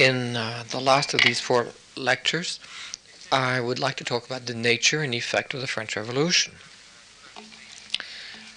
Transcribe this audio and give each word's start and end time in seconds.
In 0.00 0.34
uh, 0.34 0.64
the 0.70 0.80
last 0.80 1.12
of 1.12 1.20
these 1.20 1.40
four 1.40 1.66
lectures, 1.94 2.58
I 3.30 3.60
would 3.60 3.78
like 3.78 3.96
to 3.96 4.04
talk 4.04 4.24
about 4.24 4.46
the 4.46 4.54
nature 4.54 5.02
and 5.02 5.14
effect 5.14 5.52
of 5.52 5.60
the 5.60 5.66
French 5.66 5.94
Revolution. 5.94 6.54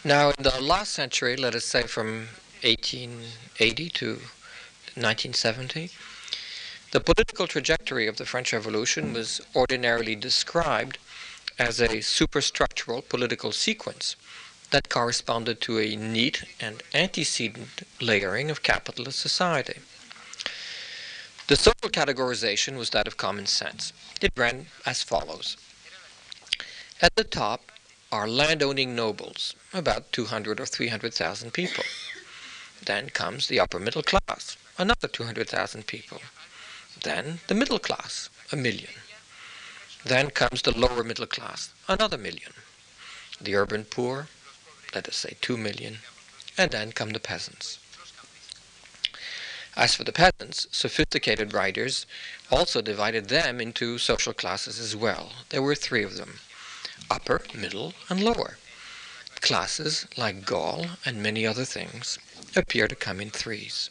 Now, 0.06 0.30
in 0.30 0.42
the 0.42 0.62
last 0.62 0.94
century, 0.94 1.36
let 1.36 1.54
us 1.54 1.66
say 1.66 1.84
from 1.84 2.30
1880 2.62 3.90
to 3.90 4.08
1970, 4.96 5.90
the 6.92 7.02
political 7.02 7.48
trajectory 7.48 8.08
of 8.08 8.16
the 8.16 8.26
French 8.26 8.54
Revolution 8.54 9.12
was 9.12 9.42
ordinarily 9.54 10.16
described 10.16 10.98
as 11.60 11.82
a 11.82 12.00
superstructural 12.00 13.10
political 13.10 13.52
sequence 13.52 14.16
that 14.72 14.88
corresponded 14.88 15.60
to 15.60 15.78
a 15.78 15.98
neat 15.98 16.46
and 16.62 16.84
antecedent 16.94 17.86
layering 18.00 18.50
of 18.50 18.64
capitalist 18.64 19.20
society. 19.20 19.80
The 21.48 21.58
social 21.58 21.90
categorization 21.90 22.78
was 22.78 22.92
that 22.92 23.06
of 23.06 23.18
common 23.18 23.48
sense. 23.48 23.92
It 24.22 24.32
ran 24.38 24.68
as 24.86 25.04
follows. 25.04 25.58
At 27.02 27.16
the 27.16 27.26
top 27.26 27.70
are 28.14 28.30
landowning 28.30 28.96
nobles, 28.96 29.54
about 29.74 30.14
200 30.14 30.62
or 30.62 30.66
300,000 30.66 31.52
people. 31.52 31.84
Then 32.86 33.10
comes 33.10 33.48
the 33.48 33.60
upper 33.60 33.80
middle 33.80 34.04
class, 34.04 34.56
another 34.78 35.10
200,000 35.10 35.86
people. 35.86 36.22
Then 37.04 37.40
the 37.48 37.56
middle 37.56 37.80
class, 37.80 38.30
a 38.52 38.56
million. 38.56 38.94
Then 40.06 40.30
comes 40.30 40.62
the 40.62 40.78
lower 40.78 41.04
middle 41.04 41.26
class, 41.26 41.74
another 41.90 42.18
million. 42.18 42.54
The 43.42 43.56
urban 43.56 43.84
poor, 43.84 44.28
let 44.96 45.10
us 45.10 45.18
say 45.18 45.36
two 45.42 45.58
million. 45.58 45.98
And 46.58 46.72
then 46.72 46.94
come 46.94 47.10
the 47.10 47.20
peasants. 47.20 47.80
As 49.76 49.96
for 49.96 50.04
the 50.04 50.12
peasants, 50.12 50.68
sophisticated 50.72 51.54
writers 51.54 52.06
also 52.52 52.82
divided 52.82 53.30
them 53.30 53.60
into 53.60 53.98
social 53.98 54.34
classes 54.34 54.80
as 54.80 54.96
well. 54.96 55.34
There 55.50 55.64
were 55.64 55.76
three 55.76 56.04
of 56.04 56.18
them 56.18 56.40
upper, 57.10 57.42
middle, 57.54 57.94
and 58.10 58.24
lower. 58.24 58.58
Classes 59.42 60.08
like 60.16 60.46
Gaul 60.46 60.86
and 61.06 61.22
many 61.22 61.46
other 61.46 61.66
things 61.66 62.18
appear 62.56 62.88
to 62.88 62.96
come 62.96 63.20
in 63.20 63.30
threes. 63.30 63.90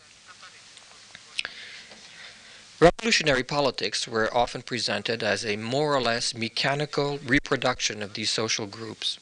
Revolutionary 2.80 3.44
politics 3.44 4.08
were 4.08 4.34
often 4.36 4.62
presented 4.62 5.22
as 5.22 5.44
a 5.44 5.56
more 5.56 5.94
or 5.94 6.00
less 6.00 6.34
mechanical 6.34 7.18
reproduction 7.18 8.02
of 8.02 8.14
these 8.14 8.30
social 8.30 8.66
groups, 8.66 9.18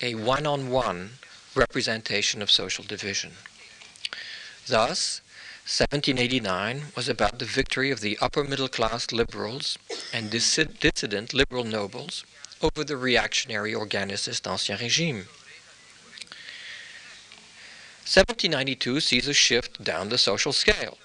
a 0.00 0.14
one 0.14 0.46
on 0.46 0.70
one 0.70 1.18
representation 1.54 2.40
of 2.40 2.50
social 2.50 2.84
division. 2.84 3.32
Thus, 4.66 5.20
1789 5.68 6.92
was 6.96 7.10
about 7.10 7.38
the 7.38 7.44
victory 7.44 7.90
of 7.90 8.00
the 8.00 8.16
upper 8.22 8.42
middle 8.42 8.68
class 8.68 9.12
liberals 9.12 9.76
and 10.14 10.30
dissident 10.30 11.34
liberal 11.34 11.62
nobles 11.62 12.24
over 12.62 12.82
the 12.82 12.96
reactionary 12.96 13.74
organicist 13.74 14.46
Ancien 14.50 14.78
Régime. 14.78 15.26
1792 18.08 19.00
sees 19.00 19.28
a 19.28 19.34
shift 19.34 19.84
down 19.84 20.08
the 20.08 20.16
social 20.16 20.54
scale 20.54 20.96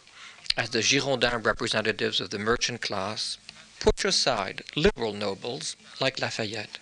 as 0.55 0.69
the 0.69 0.79
Girondin 0.79 1.45
representatives 1.45 2.21
of 2.21 2.29
the 2.29 2.39
merchant 2.39 2.79
class 2.79 3.37
push 3.81 4.05
aside 4.05 4.63
liberal 4.77 5.11
nobles 5.11 5.75
like 5.99 6.21
Lafayette. 6.21 6.79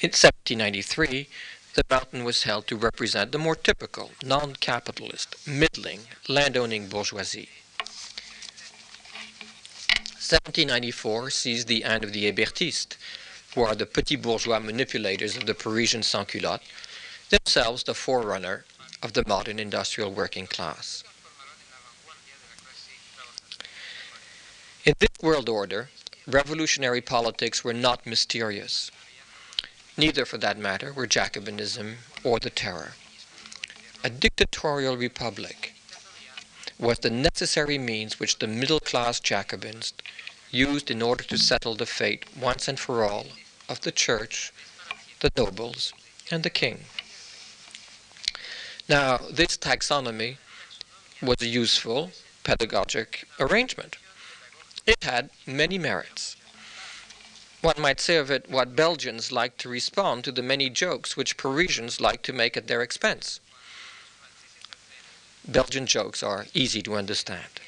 In 0.00 0.10
1793, 0.10 1.28
the 1.74 1.82
mountain 1.90 2.22
was 2.22 2.44
held 2.44 2.68
to 2.68 2.76
represent 2.76 3.32
the 3.32 3.38
more 3.38 3.56
typical, 3.56 4.12
non-capitalist, 4.22 5.34
middling, 5.44 6.02
landowning 6.28 6.86
bourgeoisie. 6.86 7.48
1794 10.22 11.30
sees 11.30 11.64
the 11.64 11.82
end 11.82 12.04
of 12.04 12.12
the 12.12 12.30
Hébertistes, 12.30 12.96
who 13.56 13.62
are 13.62 13.74
the 13.74 13.86
petit 13.86 14.14
bourgeois 14.14 14.60
manipulators 14.60 15.36
of 15.36 15.46
the 15.46 15.54
Parisian 15.54 16.04
sans-culotte, 16.04 16.62
themselves 17.30 17.82
the 17.82 17.94
forerunner 17.94 18.64
of 19.02 19.14
the 19.14 19.24
modern 19.26 19.58
industrial 19.58 20.12
working 20.12 20.46
class. 20.46 21.02
In 24.84 24.94
this 25.00 25.10
world 25.20 25.48
order, 25.48 25.90
revolutionary 26.28 27.00
politics 27.00 27.64
were 27.64 27.74
not 27.74 28.06
mysterious. 28.06 28.92
Neither, 29.98 30.24
for 30.24 30.38
that 30.38 30.56
matter, 30.56 30.92
were 30.92 31.08
Jacobinism 31.08 31.96
or 32.22 32.38
the 32.38 32.50
Terror. 32.50 32.92
A 34.04 34.08
dictatorial 34.08 34.96
republic 34.96 35.74
was 36.78 37.00
the 37.00 37.10
necessary 37.10 37.78
means 37.78 38.20
which 38.20 38.38
the 38.38 38.46
middle 38.46 38.78
class 38.78 39.18
Jacobins 39.18 39.92
used 40.52 40.88
in 40.88 41.02
order 41.02 41.24
to 41.24 41.36
settle 41.36 41.74
the 41.74 41.84
fate 41.84 42.24
once 42.40 42.68
and 42.68 42.78
for 42.78 43.04
all 43.04 43.26
of 43.68 43.80
the 43.80 43.90
church, 43.90 44.52
the 45.18 45.32
nobles, 45.36 45.92
and 46.30 46.44
the 46.44 46.50
king. 46.50 46.84
Now, 48.88 49.18
this 49.30 49.58
taxonomy 49.58 50.36
was 51.20 51.42
a 51.42 51.48
useful 51.48 52.12
pedagogic 52.44 53.26
arrangement. 53.40 53.96
It 54.86 55.02
had 55.02 55.30
many 55.44 55.76
merits. 55.76 56.36
One 57.68 57.82
might 57.82 58.00
say 58.00 58.16
of 58.16 58.30
it 58.30 58.48
what 58.48 58.74
Belgians 58.74 59.30
like 59.30 59.58
to 59.58 59.68
respond 59.68 60.24
to 60.24 60.32
the 60.32 60.40
many 60.40 60.70
jokes 60.70 61.18
which 61.18 61.36
Parisians 61.36 62.00
like 62.00 62.22
to 62.22 62.32
make 62.32 62.56
at 62.56 62.66
their 62.66 62.80
expense. 62.80 63.40
Belgian 65.46 65.84
jokes 65.84 66.22
are 66.22 66.46
easy 66.54 66.80
to 66.80 66.94
understand. 66.94 67.60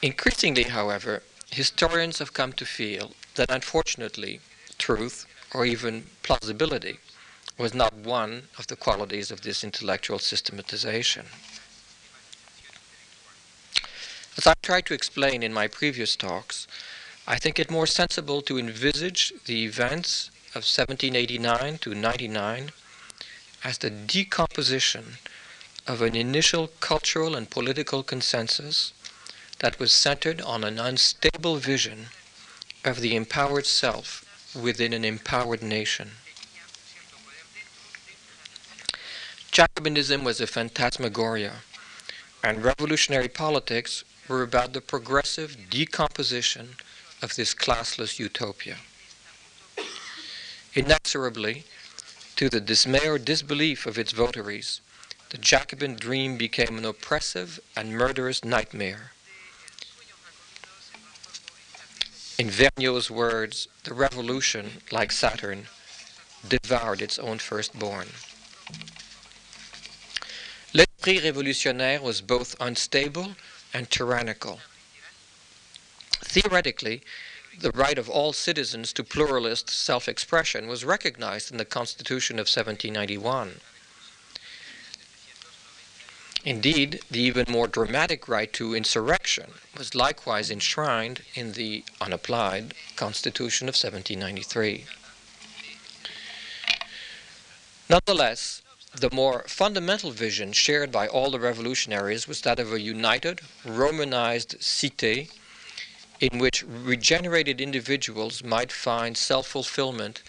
Increasingly, 0.00 0.62
however, 0.62 1.24
historians 1.50 2.20
have 2.20 2.32
come 2.32 2.52
to 2.52 2.64
feel 2.64 3.14
that 3.34 3.50
unfortunately, 3.50 4.38
truth, 4.78 5.26
or 5.52 5.66
even 5.66 6.06
plausibility, 6.22 7.00
was 7.56 7.74
not 7.74 7.94
one 7.94 8.44
of 8.58 8.68
the 8.68 8.76
qualities 8.76 9.32
of 9.32 9.42
this 9.42 9.64
intellectual 9.64 10.20
systematization. 10.20 11.26
As 14.36 14.46
I 14.46 14.54
tried 14.62 14.86
to 14.86 14.94
explain 14.94 15.42
in 15.42 15.52
my 15.52 15.66
previous 15.66 16.14
talks, 16.14 16.68
I 17.30 17.36
think 17.36 17.58
it 17.58 17.70
more 17.70 17.86
sensible 17.86 18.40
to 18.40 18.58
envisage 18.58 19.34
the 19.44 19.66
events 19.66 20.30
of 20.54 20.64
1789 20.64 21.76
to 21.76 21.94
99 21.94 22.72
as 23.62 23.76
the 23.76 23.90
decomposition 23.90 25.18
of 25.86 26.00
an 26.00 26.16
initial 26.16 26.68
cultural 26.80 27.36
and 27.36 27.50
political 27.50 28.02
consensus 28.02 28.94
that 29.58 29.78
was 29.78 29.92
centered 29.92 30.40
on 30.40 30.64
an 30.64 30.78
unstable 30.78 31.56
vision 31.56 32.06
of 32.82 33.02
the 33.02 33.14
empowered 33.14 33.66
self 33.66 34.24
within 34.58 34.94
an 34.94 35.04
empowered 35.04 35.62
nation. 35.62 36.12
Jacobinism 39.52 40.24
was 40.24 40.40
a 40.40 40.46
phantasmagoria, 40.46 41.56
and 42.42 42.64
revolutionary 42.64 43.28
politics 43.28 44.02
were 44.28 44.42
about 44.42 44.72
the 44.72 44.80
progressive 44.80 45.68
decomposition 45.68 46.76
of 47.22 47.36
this 47.36 47.54
classless 47.54 48.18
utopia. 48.18 48.76
Inexorably, 50.74 51.64
to 52.36 52.48
the 52.48 52.60
dismay 52.60 53.06
or 53.06 53.18
disbelief 53.18 53.86
of 53.86 53.98
its 53.98 54.12
votaries, 54.12 54.80
the 55.30 55.38
Jacobin 55.38 55.96
dream 55.96 56.36
became 56.36 56.78
an 56.78 56.84
oppressive 56.84 57.60
and 57.76 57.92
murderous 57.92 58.44
nightmare 58.44 59.12
In 62.38 62.50
Vergniaud's 62.50 63.10
words, 63.10 63.66
the 63.82 63.92
revolution, 63.92 64.80
like 64.92 65.10
Saturn, 65.10 65.66
devoured 66.46 67.02
its 67.02 67.18
own 67.18 67.40
firstborn. 67.40 68.10
L'esprit 70.72 71.18
révolutionnaire 71.18 72.00
was 72.00 72.20
both 72.20 72.54
unstable 72.60 73.34
and 73.74 73.90
tyrannical. 73.90 74.60
Theoretically, 76.20 77.02
the 77.58 77.70
right 77.72 77.98
of 77.98 78.08
all 78.08 78.32
citizens 78.32 78.92
to 78.92 79.04
pluralist 79.04 79.70
self-expression 79.70 80.68
was 80.68 80.84
recognized 80.84 81.50
in 81.50 81.56
the 81.56 81.64
Constitution 81.64 82.36
of 82.36 82.46
1791. 82.46 83.60
Indeed, 86.44 87.00
the 87.10 87.20
even 87.20 87.46
more 87.48 87.66
dramatic 87.66 88.28
right 88.28 88.52
to 88.52 88.74
insurrection 88.74 89.54
was 89.76 89.94
likewise 89.94 90.50
enshrined 90.50 91.22
in 91.34 91.52
the 91.52 91.84
unapplied 92.00 92.74
Constitution 92.94 93.68
of 93.68 93.74
1793. 93.74 94.86
Nonetheless, 97.90 98.62
the 98.94 99.10
more 99.10 99.44
fundamental 99.48 100.10
vision 100.10 100.52
shared 100.52 100.92
by 100.92 101.06
all 101.08 101.30
the 101.30 101.40
revolutionaries 101.40 102.28
was 102.28 102.42
that 102.42 102.58
of 102.58 102.72
a 102.72 102.80
united, 102.80 103.40
Romanized 103.64 104.58
cité 104.60 105.30
in 106.20 106.38
which 106.38 106.64
regenerated 106.64 107.60
individuals 107.60 108.42
might 108.42 108.72
find 108.72 109.16
self 109.16 109.46
fulfillment 109.46 110.22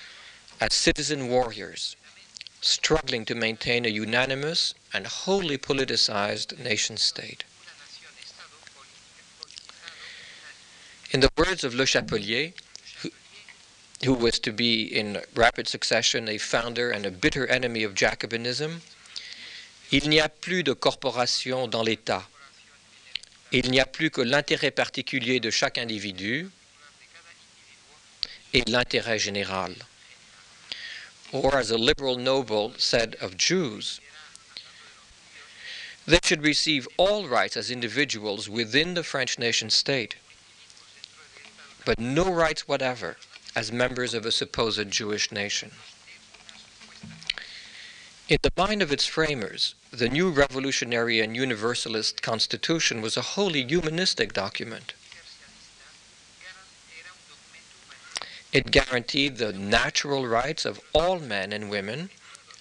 as 0.61 0.73
citizen 0.73 1.27
warriors, 1.29 1.95
struggling 2.61 3.25
to 3.25 3.33
maintain 3.33 3.85
a 3.85 3.89
unanimous 3.89 4.73
and 4.93 5.07
wholly 5.07 5.57
politicized 5.57 6.59
nation 6.59 6.97
state. 6.97 7.43
In 11.11 11.21
the 11.21 11.31
words 11.35 11.63
of 11.63 11.73
Le 11.73 11.85
Chapelier, 11.85 12.53
who, 14.03 14.13
was 14.13 14.37
to 14.39 14.51
be 14.51 14.83
in 14.83 15.21
rapid 15.33 15.67
succession 15.67 16.29
a 16.29 16.37
founder 16.37 16.91
and 16.91 17.05
a 17.05 17.11
bitter 17.11 17.47
enemy 17.47 17.83
of 17.83 17.95
Jacobinism, 17.95 18.81
il 19.91 20.07
n'y 20.07 20.19
a 20.19 20.29
plus 20.29 20.61
de 20.61 20.75
corporation 20.75 21.67
dans 21.67 21.83
l'État. 21.83 22.25
Il 23.51 23.71
n'y 23.71 23.79
a 23.79 23.85
plus 23.85 24.11
que 24.11 24.21
l'intérêt 24.21 24.71
particulier 24.71 25.39
de 25.39 25.49
chaque 25.49 25.77
individu 25.77 26.49
et 28.53 28.63
l'intérêt 28.67 29.19
général. 29.19 29.75
Or, 31.31 31.55
as 31.55 31.71
a 31.71 31.77
liberal 31.77 32.17
noble 32.17 32.73
said 32.77 33.15
of 33.21 33.37
Jews, 33.37 33.99
they 36.07 36.19
should 36.23 36.43
receive 36.43 36.87
all 36.97 37.27
rights 37.27 37.55
as 37.55 37.69
individuals 37.69 38.49
within 38.49 38.95
the 38.95 39.03
French 39.03 39.37
nation 39.37 39.69
state 39.69 40.15
but 41.85 41.99
no 41.99 42.31
rights 42.31 42.67
whatever 42.67 43.17
as 43.55 43.71
members 43.71 44.13
of 44.13 44.23
a 44.23 44.31
supposed 44.31 44.91
Jewish 44.91 45.31
nation. 45.31 45.71
In 48.29 48.37
the 48.43 48.53
mind 48.55 48.83
of 48.83 48.91
its 48.91 49.07
framers, 49.07 49.73
the 49.89 50.07
new 50.07 50.29
revolutionary 50.29 51.19
and 51.19 51.35
universalist 51.35 52.21
constitution 52.21 53.01
was 53.01 53.17
a 53.17 53.33
wholly 53.33 53.65
humanistic 53.65 54.33
document. 54.33 54.93
It 58.53 58.69
guaranteed 58.69 59.37
the 59.37 59.51
natural 59.51 60.27
rights 60.27 60.63
of 60.63 60.79
all 60.93 61.17
men 61.17 61.51
and 61.51 61.71
women, 61.71 62.11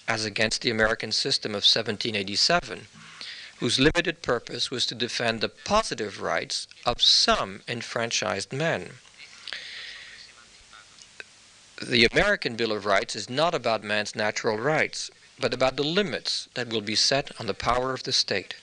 as 0.07 0.25
against 0.25 0.63
the 0.63 0.71
American 0.71 1.11
system 1.11 1.51
of 1.51 1.61
1787, 1.61 2.87
whose 3.57 3.79
limited 3.79 4.23
purpose 4.23 4.71
was 4.71 4.87
to 4.87 4.95
defend 4.95 5.39
the 5.39 5.49
positive 5.49 6.19
rights 6.19 6.67
of 6.83 6.99
some 6.99 7.61
enfranchised 7.67 8.51
men 8.51 8.93
the 11.81 12.05
American 12.11 12.55
Bill 12.55 12.73
of 12.73 12.85
Rights 12.85 13.15
is 13.15 13.29
not 13.29 13.55
about 13.55 13.83
man's 13.83 14.13
natural 14.13 14.57
rights, 14.57 15.09
but 15.39 15.53
about 15.53 15.77
the 15.77 15.83
limits 15.83 16.49
that 16.53 16.69
will 16.69 16.81
be 16.81 16.95
set 16.95 17.31
on 17.39 17.47
the 17.47 17.53
power 17.53 17.93
of 17.93 18.03
the 18.03 18.11
state. 18.11 18.55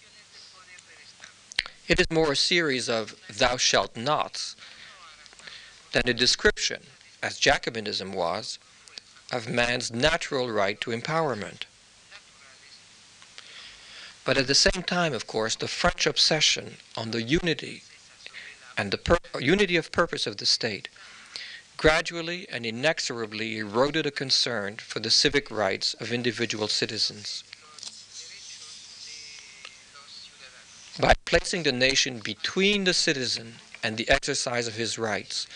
It 1.88 2.00
is 2.00 2.10
more 2.10 2.32
a 2.32 2.36
series 2.36 2.88
of 2.88 3.14
thou 3.28 3.56
shalt 3.56 3.96
nots 3.96 4.56
than 5.92 6.08
a 6.08 6.14
description, 6.14 6.82
as 7.22 7.40
Jacobinism 7.40 8.12
was, 8.12 8.58
of 9.32 9.48
man's 9.48 9.92
natural 9.92 10.50
right 10.50 10.80
to 10.80 10.90
empowerment. 10.90 11.62
But 14.24 14.36
at 14.36 14.48
the 14.48 14.54
same 14.54 14.82
time, 14.82 15.14
of 15.14 15.26
course, 15.26 15.54
the 15.54 15.68
French 15.68 16.06
obsession 16.06 16.78
on 16.96 17.12
the 17.12 17.22
unity 17.22 17.84
and 18.76 18.90
the 18.90 19.18
unity 19.38 19.76
of 19.76 19.92
purpose 19.92 20.26
of 20.26 20.36
the 20.36 20.46
state 20.46 20.88
gradually 21.76 22.46
and 22.48 22.64
inexorably 22.64 23.58
eroded 23.58 24.06
a 24.06 24.10
concern 24.10 24.76
for 24.76 25.00
the 25.00 25.10
civic 25.10 25.50
rights 25.50 25.94
of 25.94 26.12
individual 26.12 26.68
citizens. 26.68 27.44
By 30.98 31.12
placing 31.26 31.64
the 31.64 31.72
nation 31.72 32.20
between 32.20 32.84
the 32.84 32.94
citizen 32.94 33.56
and 33.82 33.96
the 33.96 34.08
exercise 34.08 34.66
of 34.66 34.74
his 34.74 34.98
rights, 34.98 35.46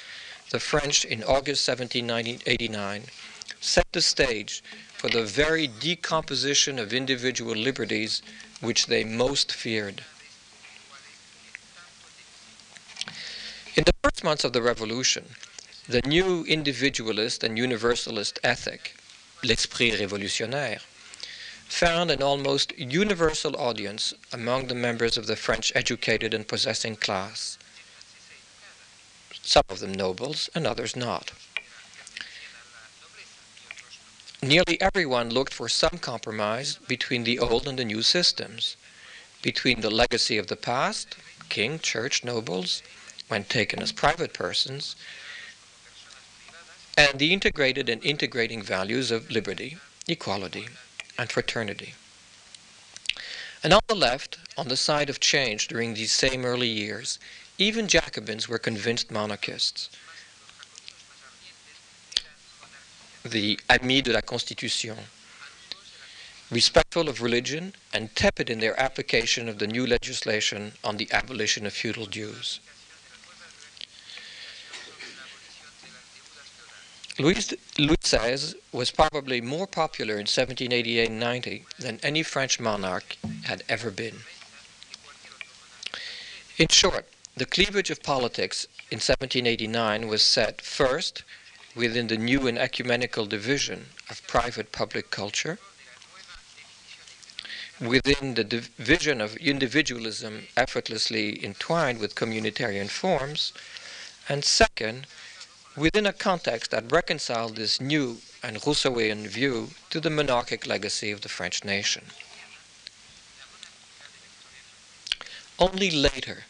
the 0.50 0.60
French 0.60 1.04
in 1.04 1.22
August 1.22 1.66
1789 1.66 3.04
set 3.60 3.86
the 3.92 4.02
stage 4.02 4.62
for 4.92 5.08
the 5.08 5.24
very 5.24 5.66
decomposition 5.66 6.78
of 6.78 6.92
individual 6.92 7.54
liberties 7.54 8.20
which 8.60 8.86
they 8.86 9.04
most 9.04 9.52
feared. 9.52 10.04
In 13.76 13.84
the 13.84 13.94
first 14.02 14.22
months 14.22 14.44
of 14.44 14.52
the 14.52 14.60
Revolution, 14.60 15.24
the 15.90 16.02
new 16.06 16.44
individualist 16.44 17.42
and 17.42 17.58
universalist 17.58 18.38
ethic, 18.44 18.94
l'esprit 19.42 19.90
révolutionnaire, 19.94 20.78
found 21.66 22.12
an 22.12 22.22
almost 22.22 22.72
universal 22.78 23.56
audience 23.56 24.14
among 24.32 24.68
the 24.68 24.74
members 24.74 25.16
of 25.16 25.26
the 25.26 25.34
French 25.34 25.72
educated 25.74 26.32
and 26.32 26.46
possessing 26.46 26.94
class, 26.94 27.58
some 29.42 29.64
of 29.68 29.80
them 29.80 29.92
nobles 29.92 30.48
and 30.54 30.64
others 30.64 30.94
not. 30.94 31.32
Nearly 34.40 34.80
everyone 34.80 35.30
looked 35.30 35.52
for 35.52 35.68
some 35.68 35.98
compromise 35.98 36.78
between 36.86 37.24
the 37.24 37.40
old 37.40 37.66
and 37.66 37.76
the 37.76 37.84
new 37.84 38.02
systems, 38.02 38.76
between 39.42 39.80
the 39.80 39.90
legacy 39.90 40.38
of 40.38 40.46
the 40.46 40.54
past, 40.54 41.16
king, 41.48 41.80
church, 41.80 42.22
nobles, 42.22 42.80
when 43.26 43.42
taken 43.42 43.82
as 43.82 43.90
private 43.90 44.32
persons, 44.32 44.94
and 47.00 47.18
the 47.18 47.32
integrated 47.32 47.88
and 47.88 48.04
integrating 48.04 48.60
values 48.60 49.10
of 49.10 49.30
liberty, 49.30 49.78
equality, 50.06 50.68
and 51.18 51.32
fraternity. 51.32 51.94
And 53.64 53.72
on 53.72 53.80
the 53.88 53.94
left, 53.94 54.36
on 54.58 54.68
the 54.68 54.76
side 54.76 55.08
of 55.08 55.18
change 55.18 55.68
during 55.68 55.94
these 55.94 56.12
same 56.12 56.44
early 56.44 56.68
years, 56.68 57.18
even 57.56 57.88
Jacobins 57.88 58.48
were 58.48 58.58
convinced 58.58 59.10
monarchists. 59.10 59.88
The 63.24 63.58
Amis 63.70 64.02
de 64.02 64.12
la 64.12 64.20
Constitution, 64.20 64.98
respectful 66.50 67.08
of 67.08 67.22
religion 67.22 67.74
and 67.94 68.14
tepid 68.14 68.50
in 68.50 68.60
their 68.60 68.78
application 68.78 69.48
of 69.48 69.58
the 69.58 69.66
new 69.66 69.86
legislation 69.86 70.72
on 70.84 70.98
the 70.98 71.08
abolition 71.12 71.64
of 71.64 71.72
feudal 71.72 72.04
dues. 72.04 72.60
Louis, 77.20 77.52
Louis 77.76 77.98
XVI 77.98 78.54
was 78.72 78.90
probably 78.90 79.42
more 79.42 79.66
popular 79.66 80.14
in 80.14 80.20
1788 80.20 81.10
90 81.10 81.64
than 81.78 82.00
any 82.02 82.22
French 82.22 82.58
monarch 82.58 83.18
had 83.44 83.62
ever 83.68 83.90
been. 83.90 84.20
In 86.56 86.68
short, 86.68 87.06
the 87.36 87.44
cleavage 87.44 87.90
of 87.90 88.02
politics 88.02 88.66
in 88.90 88.96
1789 88.96 90.08
was 90.08 90.22
set 90.22 90.62
first 90.62 91.22
within 91.74 92.06
the 92.06 92.16
new 92.16 92.46
and 92.46 92.58
ecumenical 92.58 93.26
division 93.26 93.90
of 94.08 94.26
private 94.26 94.72
public 94.72 95.10
culture, 95.10 95.58
within 97.78 98.32
the 98.32 98.44
division 98.44 99.20
of 99.20 99.36
individualism 99.36 100.46
effortlessly 100.56 101.44
entwined 101.44 101.98
with 101.98 102.14
communitarian 102.14 102.88
forms, 102.88 103.52
and 104.26 104.42
second, 104.42 105.06
within 105.76 106.06
a 106.06 106.12
context 106.12 106.70
that 106.70 106.90
reconciled 106.90 107.56
this 107.56 107.80
new 107.80 108.18
and 108.42 108.56
Rousseauian 108.58 109.26
view 109.26 109.70
to 109.90 110.00
the 110.00 110.10
monarchic 110.10 110.66
legacy 110.66 111.10
of 111.10 111.20
the 111.20 111.28
French 111.28 111.64
nation. 111.64 112.06
Only 115.58 115.90
later 115.90 116.44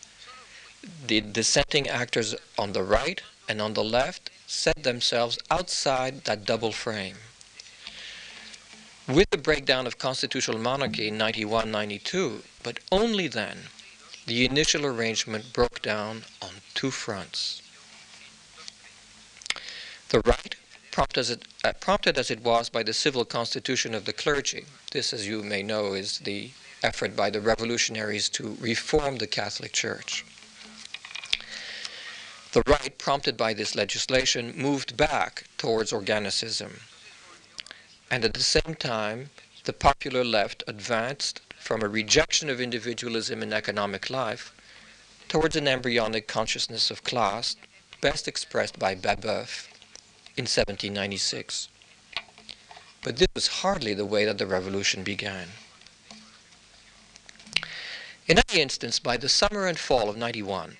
did 1.07 1.33
dissenting 1.33 1.89
actors 1.89 2.35
on 2.59 2.73
the 2.73 2.83
right 2.83 3.21
and 3.49 3.61
on 3.61 3.75
the 3.75 3.85
left 3.85 4.31
set 4.47 4.83
themselves 4.83 5.39
outside 5.51 6.25
that 6.25 6.45
double 6.45 6.73
frame. 6.73 7.17
With 9.07 9.31
the 9.31 9.39
breakdown 9.39 9.87
of 9.87 9.99
constitutional 9.99 10.59
monarchy 10.59 11.09
in 11.09 11.19
91 11.19 11.71
92, 11.71 12.45
but 12.63 12.79
only 12.93 13.27
then, 13.27 13.65
the 14.27 14.45
initial 14.45 14.87
arrangement 14.87 15.53
broke 15.53 15.83
down 15.83 16.23
on 16.41 16.51
two 16.75 16.93
fronts. 16.93 17.63
The 20.11 20.23
right, 20.23 20.57
prompt 20.91 21.17
as 21.19 21.31
it, 21.31 21.47
uh, 21.63 21.73
prompted 21.75 22.19
as 22.19 22.33
it 22.33 22.41
was 22.41 22.69
by 22.69 22.83
the 22.83 22.93
civil 22.93 23.25
constitution 23.25 23.95
of 23.95 24.07
the 24.07 24.13
clergy, 24.13 24.67
this, 24.91 25.13
as 25.13 25.29
you 25.29 25.45
may 25.45 25.63
know, 25.63 25.95
is 25.95 26.19
the 26.19 26.51
effort 26.83 27.15
by 27.15 27.31
the 27.31 27.41
revolutionaries 27.41 28.29
to 28.31 28.57
reform 28.59 29.19
the 29.19 29.29
Catholic 29.29 29.73
Church. 29.73 30.25
The 32.51 32.65
right, 32.67 32.99
prompted 32.99 33.37
by 33.37 33.55
this 33.55 33.77
legislation, 33.77 34.53
moved 34.57 34.97
back 34.97 35.45
towards 35.57 35.93
organicism. 35.93 36.81
And 38.11 38.25
at 38.25 38.35
the 38.35 38.43
same 38.43 38.75
time, 38.75 39.31
the 39.63 39.73
popular 39.73 40.25
left 40.25 40.65
advanced 40.67 41.41
from 41.57 41.83
a 41.83 41.89
rejection 41.89 42.51
of 42.51 42.61
individualism 42.61 43.45
in 43.45 43.53
economic 43.53 44.11
life 44.11 44.53
towards 45.29 45.55
an 45.55 45.69
embryonic 45.69 46.27
consciousness 46.27 46.91
of 46.91 47.05
class, 47.05 47.55
best 48.01 48.27
expressed 48.27 48.77
by 48.77 48.97
Babeuf 48.97 49.69
in 50.37 50.45
1796. 50.45 51.69
But 53.03 53.17
this 53.17 53.29
was 53.35 53.47
hardly 53.47 53.95
the 53.95 54.05
way 54.05 54.25
that 54.25 54.39
the 54.39 54.47
revolution 54.47 55.03
began. 55.03 55.49
In 58.27 58.39
any 58.49 58.61
instance, 58.61 58.99
by 58.99 59.17
the 59.17 59.29
summer 59.29 59.67
and 59.67 59.79
fall 59.79 60.09
of 60.09 60.17
91, 60.17 60.77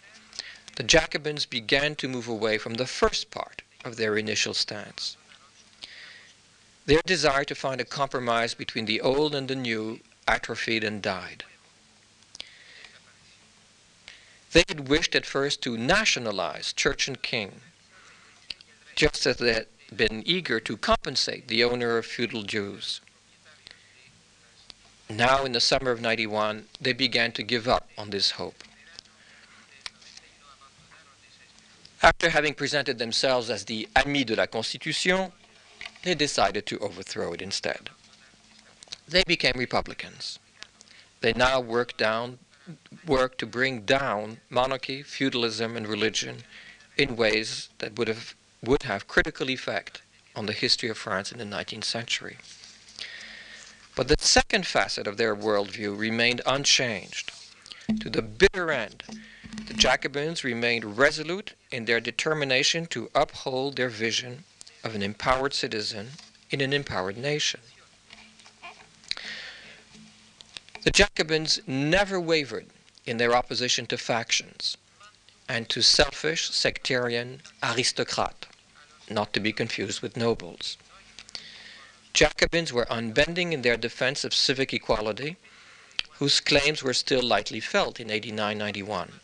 the 0.77 0.83
Jacobins 0.83 1.47
began 1.47 1.97
to 1.97 2.09
move 2.09 2.29
away 2.29 2.59
from 2.59 2.75
the 2.75 2.87
first 2.87 3.31
part 3.31 3.63
of 3.85 3.97
their 3.97 4.17
initial 4.17 4.55
stance. 4.55 5.17
Their 6.87 7.03
desire 7.05 7.45
to 7.45 7.55
find 7.55 7.81
a 7.81 7.85
compromise 7.85 8.55
between 8.55 8.85
the 8.85 9.01
old 9.01 9.35
and 9.35 9.49
the 9.49 9.57
new 9.57 10.01
atrophied 10.29 10.85
and 10.85 11.03
died. 11.03 11.45
They 14.53 14.65
had 14.69 14.89
wished 14.89 15.15
at 15.15 15.27
first 15.27 15.63
to 15.63 15.79
nationalize 15.79 16.73
church 16.73 17.09
and 17.09 17.23
king, 17.23 17.61
just 18.95 19.27
as 19.27 19.37
they 19.37 19.55
had 19.55 19.67
been 19.95 20.23
eager 20.27 20.61
to 20.61 20.77
compensate 20.77 21.49
the 21.49 21.65
owner 21.65 21.99
of 21.99 22.07
feudal 22.07 22.43
dues. 22.43 23.01
Now, 25.09 25.45
in 25.45 25.53
the 25.53 25.61
summer 25.61 25.91
of 25.91 26.01
91, 26.01 26.67
they 26.81 26.93
began 26.93 27.33
to 27.33 27.43
give 27.43 27.67
up 27.67 27.89
on 27.99 28.11
this 28.11 28.33
hope. 28.33 28.63
After 32.03 32.31
having 32.31 32.55
presented 32.55 32.99
themselves 32.99 33.51
as 33.51 33.65
the 33.65 33.89
amis 33.97 34.25
de 34.27 34.37
la 34.37 34.47
Constitution, 34.47 35.33
they 36.03 36.15
decided 36.15 36.65
to 36.67 36.79
overthrow 36.79 37.33
it 37.33 37.43
instead. 37.43 37.91
They 39.07 39.25
became 39.27 39.55
Republicans. 39.57 40.39
They 41.21 41.33
now 41.33 41.61
work 41.61 41.97
down 41.97 42.39
work 43.07 43.37
to 43.39 43.47
bring 43.47 43.81
down 43.83 44.39
monarchy, 44.49 45.03
feudalism, 45.03 45.77
and 45.77 45.89
religion 45.89 46.45
in 46.97 47.17
ways 47.17 47.69
that 47.79 47.99
would 47.99 48.09
have 48.09 48.37
would 48.65 48.83
have 48.85 49.09
critical 49.09 49.51
effect 49.51 50.03
on 50.37 50.47
the 50.47 50.53
history 50.53 50.89
of 50.89 50.99
France 50.99 51.33
in 51.33 51.39
the 51.39 51.45
19th 51.45 51.85
century. 51.85 52.39
But 53.97 54.09
the 54.09 54.17
second 54.19 54.67
facet 54.67 55.07
of 55.07 55.17
their 55.17 55.35
worldview 55.35 55.99
remained 55.99 56.41
unchanged. 56.47 57.33
To 58.01 58.09
the 58.09 58.23
bitter 58.23 58.71
end, 58.71 59.03
the 59.67 59.75
Jacobins 59.75 60.45
remained 60.45 60.97
resolute 60.97 61.53
in 61.71 61.85
their 61.85 62.01
determination 62.01 62.87
to 62.87 63.11
uphold 63.15 63.77
their 63.77 63.89
vision 63.89 64.45
of 64.85 64.95
an 64.95 65.03
empowered 65.03 65.55
citizen 65.55 66.11
in 66.51 66.61
an 66.61 66.73
empowered 66.73 67.17
nation. 67.17 67.61
The 70.83 70.91
Jacobins 70.91 71.61
never 71.67 72.19
wavered 72.19 72.67
in 73.05 73.19
their 73.19 73.35
opposition 73.35 73.87
to 73.87 73.99
factions 73.99 74.77
and 75.49 75.69
to 75.69 75.83
selfish 75.83 76.51
sectarian 76.51 77.43
aristocrats, 77.63 78.40
not 79.11 79.33
to 79.33 79.41
be 79.41 79.53
confused 79.53 80.01
with 80.01 80.17
nobles. 80.17 80.77
Jacobins 82.13 82.73
were 82.73 82.91
unbending 82.91 83.53
in 83.53 83.63
their 83.63 83.77
defense 83.77 84.25
of 84.25 84.35
civic 84.35 84.73
equality, 84.73 85.37
whose 86.19 86.41
claims 86.41 86.83
were 86.83 86.95
still 86.95 87.23
lightly 87.23 87.61
felt 87.61 88.01
in 88.01 88.11
89 88.11 88.59
91. 88.59 89.21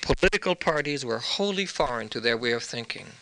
Political 0.00 0.56
parties 0.56 1.04
were 1.04 1.20
wholly 1.20 1.66
foreign 1.66 2.08
to 2.08 2.20
their 2.20 2.36
way 2.36 2.52
of 2.52 2.64
thinking, 2.64 3.12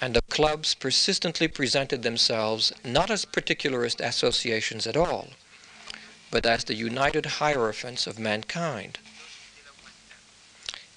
and 0.00 0.14
the 0.14 0.22
clubs 0.22 0.74
persistently 0.74 1.48
presented 1.48 2.02
themselves 2.02 2.72
not 2.84 3.10
as 3.10 3.24
particularist 3.24 4.00
associations 4.00 4.86
at 4.86 4.96
all, 4.96 5.28
but 6.30 6.44
as 6.44 6.64
the 6.64 6.74
united 6.74 7.24
hierophants 7.24 8.06
of 8.06 8.18
mankind. 8.18 8.98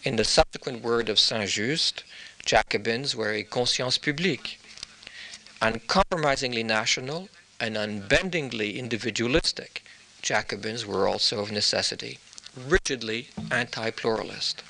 In 0.03 0.17
the 0.17 0.25
subsequent 0.25 0.81
word 0.81 1.07
of 1.07 1.19
Saint 1.19 1.49
Just, 1.49 2.03
Jacobins 2.45 3.15
were 3.15 3.31
a 3.31 3.43
conscience 3.43 3.97
publique, 3.97 4.59
uncompromisingly 5.61 6.63
national 6.63 7.29
and 7.59 7.75
unbendingly 7.77 8.77
individualistic. 8.77 9.83
Jacobins 10.21 10.85
were 10.85 11.07
also 11.07 11.39
of 11.39 11.51
necessity 11.51 12.19
rigidly 12.67 13.29
anti-pluralist. 13.51 14.63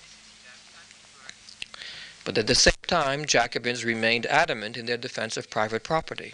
But 2.25 2.37
at 2.37 2.47
the 2.47 2.55
same 2.55 2.73
time, 2.87 3.25
Jacobins 3.25 3.85
remained 3.85 4.25
adamant 4.25 4.77
in 4.77 4.85
their 4.85 4.97
defense 4.97 5.37
of 5.37 5.49
private 5.49 5.83
property. 5.83 6.33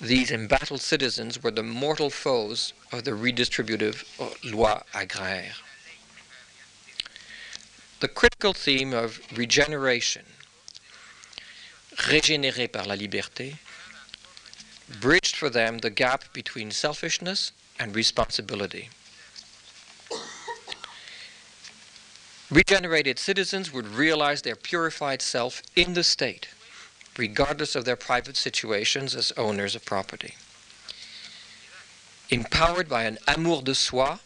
These 0.00 0.30
embattled 0.30 0.80
citizens 0.80 1.42
were 1.42 1.50
the 1.50 1.62
mortal 1.62 2.10
foes 2.10 2.72
of 2.90 3.04
the 3.04 3.12
redistributive 3.12 4.04
uh, 4.20 4.34
loi 4.44 4.80
agraire. 4.94 5.54
The 8.02 8.08
critical 8.08 8.52
theme 8.52 8.92
of 8.92 9.20
regeneration, 9.32 10.24
régénéré 11.94 12.66
par 12.66 12.84
la 12.84 12.96
liberté, 12.96 13.58
bridged 15.00 15.36
for 15.36 15.48
them 15.48 15.78
the 15.78 15.88
gap 15.88 16.24
between 16.32 16.72
selfishness 16.72 17.52
and 17.78 17.94
responsibility. 17.94 18.88
Regenerated 22.50 23.20
citizens 23.20 23.72
would 23.72 23.86
realize 23.86 24.42
their 24.42 24.56
purified 24.56 25.22
self 25.22 25.62
in 25.76 25.94
the 25.94 26.02
state, 26.02 26.48
regardless 27.16 27.76
of 27.76 27.84
their 27.84 27.94
private 27.94 28.36
situations 28.36 29.14
as 29.14 29.30
owners 29.36 29.76
of 29.76 29.84
property. 29.84 30.34
Empowered 32.30 32.88
by 32.88 33.04
an 33.04 33.18
amour 33.28 33.62
de 33.62 33.76
soi 33.76 34.16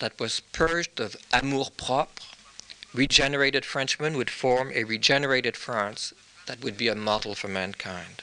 that 0.00 0.20
was 0.20 0.40
purged 0.52 1.00
of 1.00 1.16
amour 1.32 1.68
propre, 1.78 2.31
regenerated 2.94 3.64
Frenchmen 3.64 4.16
would 4.16 4.30
form 4.30 4.70
a 4.74 4.84
regenerated 4.84 5.56
France 5.56 6.12
that 6.46 6.62
would 6.62 6.76
be 6.76 6.88
a 6.88 6.94
model 6.94 7.34
for 7.34 7.48
mankind. 7.48 8.22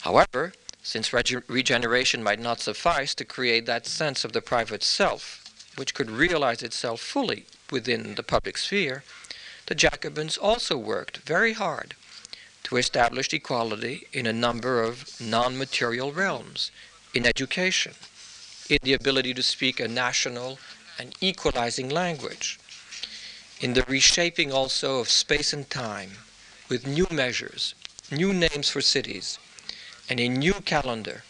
However, 0.00 0.52
since 0.82 1.12
rege- 1.12 1.42
regeneration 1.48 2.22
might 2.22 2.38
not 2.38 2.60
suffice 2.60 3.14
to 3.16 3.24
create 3.24 3.66
that 3.66 3.86
sense 3.86 4.24
of 4.24 4.32
the 4.32 4.40
private 4.42 4.82
self 4.82 5.42
which 5.76 5.94
could 5.94 6.10
realize 6.10 6.62
itself 6.62 7.00
fully 7.00 7.44
within 7.70 8.14
the 8.14 8.22
public 8.22 8.56
sphere, 8.56 9.04
the 9.66 9.74
Jacobins 9.74 10.38
also 10.38 10.78
worked 10.78 11.18
very 11.18 11.52
hard 11.52 11.94
to 12.62 12.76
establish 12.76 13.32
equality 13.32 14.06
in 14.12 14.26
a 14.26 14.32
number 14.32 14.82
of 14.82 15.20
non 15.20 15.58
material 15.58 16.12
realms 16.12 16.70
in 17.14 17.26
education, 17.26 17.94
in 18.70 18.78
the 18.82 18.92
ability 18.92 19.34
to 19.34 19.42
speak 19.42 19.80
a 19.80 19.88
national 19.88 20.58
and 20.98 21.14
equalizing 21.20 21.88
language, 21.88 22.58
in 23.60 23.74
the 23.74 23.84
reshaping 23.88 24.52
also 24.52 25.00
of 25.00 25.08
space 25.08 25.52
and 25.52 25.68
time 25.70 26.12
with 26.68 26.86
new 26.86 27.06
measures, 27.10 27.74
new 28.10 28.32
names 28.32 28.68
for 28.68 28.80
cities, 28.80 29.38
and 30.08 30.20
a 30.20 30.28
new 30.28 30.54
calendar 30.64 31.22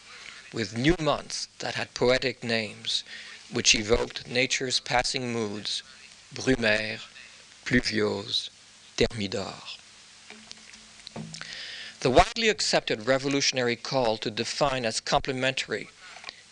with 0.53 0.77
new 0.77 0.95
months 0.99 1.47
that 1.59 1.75
had 1.75 1.93
poetic 1.93 2.43
names 2.43 3.03
which 3.51 3.75
evoked 3.75 4.27
nature's 4.27 4.79
passing 4.79 5.31
moods, 5.31 5.83
Brumaire, 6.33 6.99
Pluviose, 7.65 8.49
Thermidor. 8.97 9.53
The 12.01 12.09
widely 12.09 12.49
accepted 12.49 13.07
revolutionary 13.07 13.75
call 13.75 14.17
to 14.17 14.29
define 14.29 14.85
as 14.85 14.99
complementary 14.99 15.89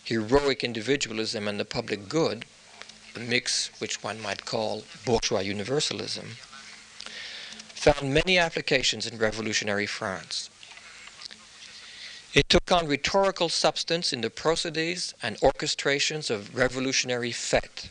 heroic 0.03 0.63
individualism 0.63 1.47
and 1.47 1.59
the 1.59 1.65
public 1.65 2.07
good, 2.07 2.45
mix 3.19 3.69
which 3.79 4.03
one 4.03 4.21
might 4.21 4.45
call 4.45 4.83
bourgeois 5.05 5.39
universalism, 5.39 6.37
found 7.73 8.13
many 8.13 8.37
applications 8.37 9.05
in 9.05 9.17
revolutionary 9.17 9.85
France. 9.85 10.49
It 12.33 12.49
took 12.49 12.71
on 12.71 12.87
rhetorical 12.87 13.47
substance 13.47 14.11
in 14.11 14.21
the 14.21 14.29
prosodies 14.29 15.13
and 15.23 15.39
orchestrations 15.39 16.29
of 16.29 16.53
revolutionary 16.53 17.31
fêtes, 17.31 17.87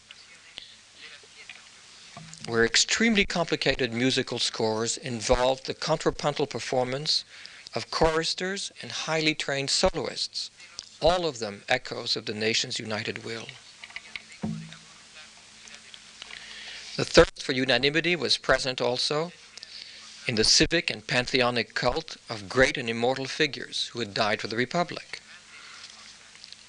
where 2.46 2.64
extremely 2.64 3.24
complicated 3.24 3.92
musical 3.92 4.38
scores 4.38 4.98
involved 4.98 5.64
the 5.66 5.72
contrapuntal 5.72 6.46
performance 6.46 7.24
of 7.74 7.90
choristers 7.90 8.70
and 8.82 8.92
highly 8.92 9.34
trained 9.34 9.70
soloists, 9.70 10.50
all 11.00 11.26
of 11.26 11.38
them 11.38 11.62
echoes 11.68 12.16
of 12.16 12.26
the 12.26 12.34
nation's 12.34 12.78
united 12.78 13.24
will. 13.24 13.46
The 16.96 17.04
thirst 17.04 17.42
for 17.42 17.52
unanimity 17.52 18.14
was 18.14 18.36
present 18.36 18.80
also 18.80 19.32
in 20.28 20.36
the 20.36 20.44
civic 20.44 20.90
and 20.90 21.04
pantheonic 21.04 21.74
cult 21.74 22.16
of 22.28 22.48
great 22.48 22.78
and 22.78 22.88
immortal 22.88 23.26
figures 23.26 23.90
who 23.92 23.98
had 23.98 24.14
died 24.14 24.40
for 24.40 24.46
the 24.46 24.56
Republic. 24.56 25.20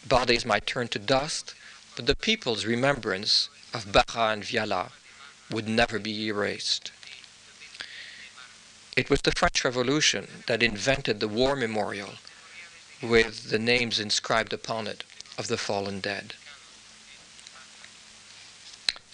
Bodies 0.07 0.43
might 0.43 0.65
turn 0.65 0.87
to 0.89 0.99
dust, 0.99 1.53
but 1.95 2.07
the 2.07 2.15
people's 2.15 2.65
remembrance 2.65 3.49
of 3.71 3.91
Bara 3.91 4.33
and 4.33 4.43
Viala 4.43 4.91
would 5.51 5.67
never 5.67 5.99
be 5.99 6.27
erased. 6.27 6.91
It 8.97 9.11
was 9.11 9.21
the 9.21 9.31
French 9.31 9.63
Revolution 9.63 10.43
that 10.47 10.63
invented 10.63 11.19
the 11.19 11.27
war 11.27 11.55
memorial 11.55 12.15
with 12.99 13.51
the 13.51 13.59
names 13.59 13.99
inscribed 13.99 14.53
upon 14.53 14.87
it 14.87 15.03
of 15.37 15.47
the 15.49 15.57
fallen 15.57 15.99
dead. 15.99 16.33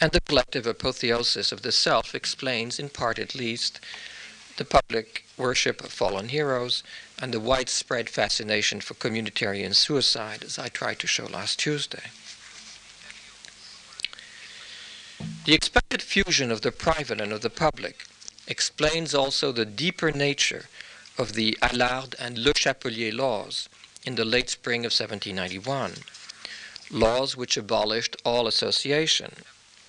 And 0.01 0.11
the 0.11 0.21
collective 0.21 0.65
apotheosis 0.65 1.51
of 1.51 1.61
the 1.61 1.71
self 1.71 2.15
explains, 2.15 2.79
in 2.79 2.89
part 2.89 3.19
at 3.19 3.35
least, 3.35 3.79
the 4.57 4.65
public 4.65 5.25
worship 5.37 5.83
of 5.83 5.93
fallen 5.93 6.29
heroes, 6.29 6.81
and 7.19 7.31
the 7.31 7.39
widespread 7.39 8.09
fascination 8.09 8.81
for 8.81 8.95
communitarian 8.95 9.75
suicide, 9.75 10.43
as 10.43 10.57
I 10.57 10.69
tried 10.69 10.97
to 10.99 11.07
show 11.07 11.25
last 11.27 11.59
Tuesday. 11.59 12.09
The 15.45 15.53
expected 15.53 16.01
fusion 16.01 16.51
of 16.51 16.61
the 16.61 16.71
private 16.71 17.21
and 17.21 17.31
of 17.31 17.41
the 17.41 17.51
public 17.51 18.07
explains 18.47 19.13
also 19.13 19.51
the 19.51 19.65
deeper 19.65 20.11
nature 20.11 20.65
of 21.15 21.33
the 21.33 21.55
Allarde 21.61 22.15
and 22.17 22.39
Le 22.39 22.53
Chapelier 22.55 23.11
laws 23.11 23.69
in 24.03 24.15
the 24.15 24.25
late 24.25 24.49
spring 24.49 24.79
of 24.79 24.91
1791, 24.91 25.93
laws 26.89 27.37
which 27.37 27.55
abolished 27.55 28.15
all 28.25 28.47
association 28.47 29.33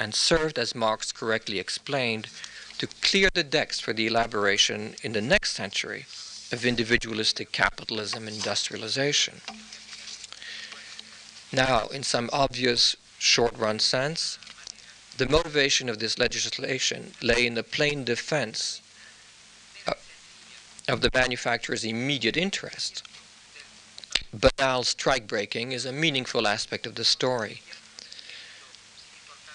and 0.02 0.16
served, 0.16 0.58
as 0.58 0.74
Marx 0.74 1.12
correctly 1.12 1.60
explained, 1.60 2.26
to 2.76 2.88
clear 2.88 3.28
the 3.32 3.44
decks 3.44 3.78
for 3.78 3.92
the 3.92 4.08
elaboration 4.08 4.96
in 5.04 5.12
the 5.12 5.20
next 5.20 5.52
century 5.52 6.06
of 6.50 6.66
individualistic 6.66 7.52
capitalism 7.52 8.26
and 8.26 8.34
industrialization. 8.34 9.40
Now, 11.52 11.86
in 11.86 12.02
some 12.02 12.28
obvious 12.32 12.96
short 13.20 13.56
run 13.56 13.78
sense, 13.78 14.40
the 15.18 15.28
motivation 15.28 15.88
of 15.88 16.00
this 16.00 16.18
legislation 16.18 17.12
lay 17.22 17.46
in 17.46 17.54
the 17.54 17.62
plain 17.62 18.02
defense 18.02 18.80
of 20.88 21.00
the 21.00 21.10
manufacturer's 21.14 21.84
immediate 21.84 22.36
interest. 22.36 23.04
Banal 24.34 24.82
strike 24.82 25.28
breaking 25.28 25.70
is 25.70 25.86
a 25.86 25.92
meaningful 25.92 26.48
aspect 26.48 26.86
of 26.86 26.96
the 26.96 27.04
story. 27.04 27.62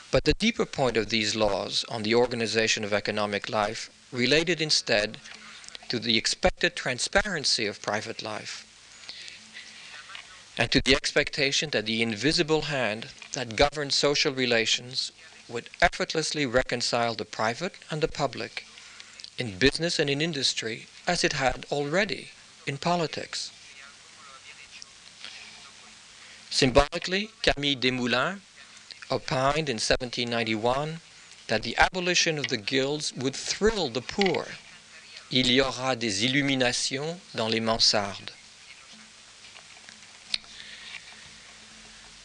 But 0.10 0.24
the 0.24 0.34
deeper 0.34 0.66
point 0.66 0.96
of 0.96 1.10
these 1.10 1.36
laws 1.36 1.84
on 1.90 2.04
the 2.04 2.16
organization 2.16 2.84
of 2.84 2.94
economic 2.94 3.50
life 3.50 3.90
related 4.12 4.62
instead 4.62 5.18
to 5.90 6.00
the 6.00 6.18
expected 6.18 6.76
transparency 6.76 7.66
of 7.66 7.82
private 7.82 8.22
life 8.22 8.64
and 10.58 10.72
to 10.72 10.82
the 10.82 10.96
expectation 10.96 11.70
that 11.72 11.86
the 11.86 12.02
invisible 12.02 12.64
hand 12.64 13.10
that 13.34 13.56
governs 13.56 13.96
social 13.96 14.34
relations 14.34 15.12
would 15.48 15.70
effortlessly 15.82 16.46
reconcile 16.46 17.14
the 17.14 17.26
private 17.26 17.76
and 17.92 18.02
the 18.02 18.08
public 18.08 18.66
in 19.38 19.58
business 19.58 20.00
and 20.00 20.10
in 20.10 20.22
industry 20.22 20.88
as 21.06 21.24
it 21.24 21.34
had 21.34 21.66
already 21.72 22.30
in 22.66 22.78
politics. 22.78 23.52
Symbolically, 26.50 27.30
Camille 27.44 27.76
Desmoulins 27.76 28.40
opined 29.10 29.70
in 29.70 29.76
1791 29.76 31.00
that 31.48 31.64
the 31.64 31.78
abolition 31.78 32.38
of 32.38 32.48
the 32.48 32.58
guilds 32.58 33.14
would 33.14 33.36
thrill 33.36 33.90
the 33.90 34.02
poor. 34.02 34.48
Il 35.32 35.48
y 35.48 35.60
aura 35.60 35.96
des 35.96 36.24
illuminations 36.24 37.20
dans 37.36 37.50
les 37.50 37.60
mansardes. 37.60 38.32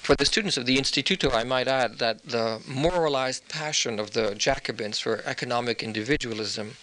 For 0.03 0.17
the 0.17 0.25
students 0.25 0.57
of 0.57 0.67
the 0.67 0.79
Instituto, 0.79 1.33
I 1.33 1.45
might 1.45 1.69
add 1.69 1.99
that 1.99 2.25
the 2.25 2.61
moralized 2.67 3.49
passion 3.49 4.01
of 4.01 4.11
the 4.11 4.35
Jacobins 4.35 4.99
for 4.99 5.23
economic 5.25 5.81
individualism, 5.81 6.77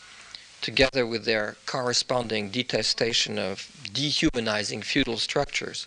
together 0.62 1.06
with 1.06 1.26
their 1.26 1.58
corresponding 1.66 2.50
detestation 2.50 3.38
of 3.38 3.70
dehumanizing 3.92 4.84
feudal 4.84 5.18
structures, 5.18 5.86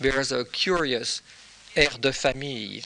bears 0.00 0.30
a 0.30 0.44
curious 0.44 1.22
air 1.74 1.90
de 2.00 2.12
famille 2.12 2.82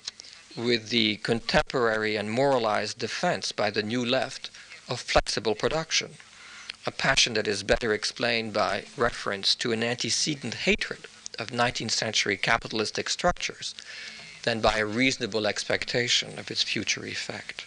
with 0.57 0.91
the 0.91 1.17
contemporary 1.17 2.17
and 2.17 2.31
moralized 2.31 2.99
defense 2.99 3.53
by 3.53 3.71
the 3.71 3.83
new 3.83 4.05
left 4.05 4.51
of 4.89 5.01
flexible 5.01 5.55
production, 5.55 6.15
a 6.87 6.91
passion 6.91 7.35
that 7.35 7.49
is 7.49 7.63
better 7.63 7.93
explained 7.93 8.53
by 8.53 8.85
reference 8.97 9.55
to 9.55 9.73
an 9.73 9.83
antecedent 9.83 10.55
hatred 10.55 11.07
of 11.39 11.49
19th 11.49 11.91
century 11.91 12.37
capitalistic 12.37 13.09
structures 13.09 13.75
than 14.45 14.61
by 14.61 14.79
a 14.79 14.87
reasonable 14.87 15.47
expectation 15.47 16.39
of 16.39 16.51
its 16.51 16.63
future 16.63 17.07
effect. 17.07 17.65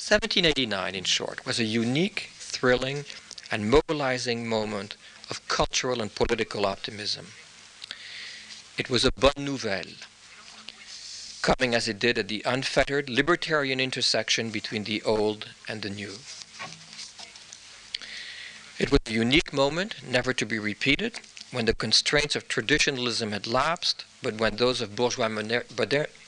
1789, 0.00 0.94
in 0.94 1.04
short, 1.04 1.46
was 1.46 1.60
a 1.60 1.64
unique, 1.64 2.30
thrilling, 2.34 3.04
and 3.50 3.70
mobilizing 3.70 4.48
moment 4.48 4.96
of 5.28 5.46
cultural 5.46 6.00
and 6.00 6.14
political 6.14 6.66
optimism. 6.66 7.26
It 8.78 8.88
was 8.90 9.04
a 9.04 9.12
bonne 9.12 9.44
nouvelle, 9.44 9.94
coming 11.42 11.74
as 11.74 11.88
it 11.88 11.98
did 11.98 12.18
at 12.18 12.28
the 12.28 12.42
unfettered 12.44 13.08
libertarian 13.08 13.80
intersection 13.80 14.50
between 14.50 14.84
the 14.84 15.02
old 15.02 15.48
and 15.68 15.82
the 15.82 15.90
new. 15.90 16.14
It 18.78 18.90
was 18.90 19.00
a 19.06 19.12
unique 19.12 19.52
moment, 19.52 19.96
never 20.06 20.32
to 20.32 20.46
be 20.46 20.58
repeated, 20.58 21.20
when 21.50 21.66
the 21.66 21.74
constraints 21.74 22.36
of 22.36 22.48
traditionalism 22.48 23.32
had 23.32 23.46
lapsed, 23.46 24.04
but 24.22 24.34
when 24.34 24.56
those 24.56 24.80
of 24.80 24.96
bourgeois 24.96 25.28
moder 25.28 25.64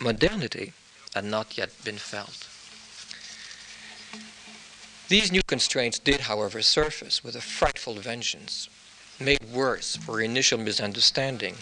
modernity 0.00 0.72
had 1.14 1.24
not 1.24 1.56
yet 1.56 1.70
been 1.84 1.98
felt. 1.98 2.48
These 5.08 5.30
new 5.30 5.42
constraints 5.46 5.98
did, 5.98 6.22
however, 6.22 6.62
surface 6.62 7.22
with 7.22 7.36
a 7.36 7.40
frightful 7.40 7.94
vengeance, 7.94 8.68
made 9.20 9.44
worse 9.52 9.96
for 9.96 10.20
initial 10.20 10.58
misunderstanding, 10.58 11.56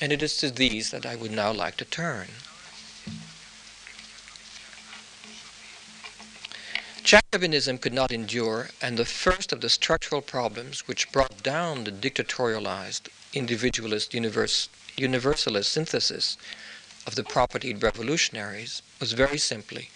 and 0.00 0.12
it 0.12 0.22
is 0.22 0.36
to 0.38 0.50
these 0.50 0.90
that 0.90 1.06
I 1.06 1.14
would 1.14 1.30
now 1.30 1.52
like 1.52 1.76
to 1.76 1.84
turn. 1.84 2.28
Jacobinism 7.06 7.80
could 7.80 7.92
not 7.92 8.10
endure, 8.10 8.70
and 8.82 8.98
the 8.98 9.04
first 9.04 9.52
of 9.52 9.60
the 9.60 9.68
structural 9.68 10.20
problems 10.20 10.88
which 10.88 11.12
brought 11.12 11.40
down 11.40 11.84
the 11.84 11.92
dictatorialized, 11.92 13.08
individualist, 13.32 14.12
universe, 14.12 14.68
universalist 14.96 15.70
synthesis 15.70 16.36
of 17.06 17.14
the 17.14 17.22
propertied 17.22 17.80
revolutionaries 17.80 18.82
was 18.98 19.12
very 19.12 19.38
simply 19.38 19.90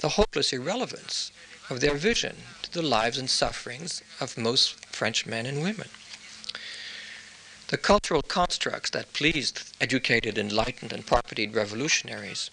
the 0.00 0.18
hopeless 0.18 0.52
irrelevance 0.52 1.30
of 1.70 1.78
their 1.78 1.94
vision 1.94 2.34
to 2.62 2.72
the 2.72 2.82
lives 2.82 3.18
and 3.18 3.30
sufferings 3.30 4.02
of 4.18 4.36
most 4.36 4.84
French 4.86 5.24
men 5.24 5.46
and 5.46 5.62
women. 5.62 5.90
The 7.68 7.78
cultural 7.78 8.22
constructs 8.22 8.90
that 8.90 9.12
pleased 9.12 9.62
educated, 9.80 10.36
enlightened, 10.36 10.92
and 10.92 11.06
propertied 11.06 11.54
revolutionaries 11.54 12.50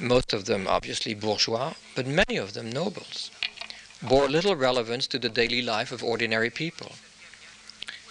most 0.00 0.32
of 0.32 0.46
them 0.46 0.66
obviously 0.66 1.14
bourgeois, 1.14 1.74
but 1.94 2.06
many 2.06 2.36
of 2.36 2.54
them 2.54 2.70
nobles, 2.70 3.30
bore 4.02 4.28
little 4.28 4.56
relevance 4.56 5.06
to 5.06 5.18
the 5.18 5.28
daily 5.28 5.62
life 5.62 5.92
of 5.92 6.02
ordinary 6.02 6.50
people, 6.50 6.92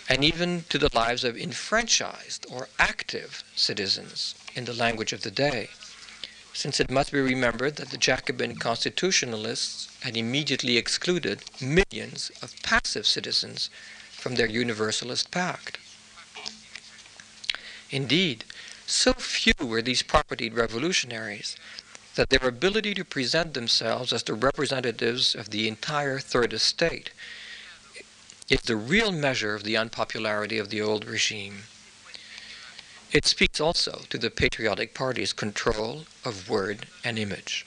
and 0.08 0.23
even 0.23 0.63
to 0.69 0.78
the 0.78 0.89
lives 0.93 1.23
of 1.23 1.38
enfranchised 1.38 2.45
or 2.49 2.67
active 2.78 3.43
citizens 3.56 4.36
in 4.56 4.65
the 4.65 4.73
language 4.73 5.13
of 5.13 5.21
the 5.21 5.32
day, 5.32 5.69
since 6.54 6.80
it 6.80 6.91
must 6.91 7.12
be 7.12 7.19
remembered 7.19 7.75
that 7.78 7.89
the 7.89 7.97
Jacobin 7.97 8.56
constitutionalists 8.56 9.88
had 10.02 10.17
immediately 10.17 10.78
excluded 10.78 11.43
millions 11.62 12.32
of 12.41 12.54
passive 12.63 13.06
citizens 13.06 13.69
from 14.12 14.36
their 14.36 14.47
Universalist 14.47 15.32
pact. 15.32 15.78
Indeed, 17.91 18.43
so 18.86 19.13
few 19.13 19.54
were 19.62 19.82
these 19.82 20.02
propertied 20.02 20.56
revolutionaries 20.56 21.56
that 22.15 22.30
their 22.30 22.48
ability 22.48 22.93
to 22.93 23.06
present 23.06 23.54
themselves 23.54 24.12
as 24.12 24.24
the 24.24 24.34
representatives 24.34 25.36
of 25.36 25.50
the 25.50 25.67
entire 25.67 26.19
Third 26.19 26.54
Estate 26.54 27.12
is 28.50 28.62
the 28.62 28.76
real 28.76 29.12
measure 29.12 29.54
of 29.56 29.63
the 29.63 29.78
unpopularity 29.78 30.58
of 30.58 30.69
the 30.69 30.82
old 30.82 31.06
regime. 31.06 31.63
It 33.12 33.26
speaks 33.26 33.60
also 33.60 34.02
to 34.10 34.17
the 34.17 34.30
patriotic 34.30 34.93
party's 34.93 35.34
control 35.34 36.06
of 36.24 36.50
word 36.50 36.88
and 37.04 37.17
image. 37.17 37.65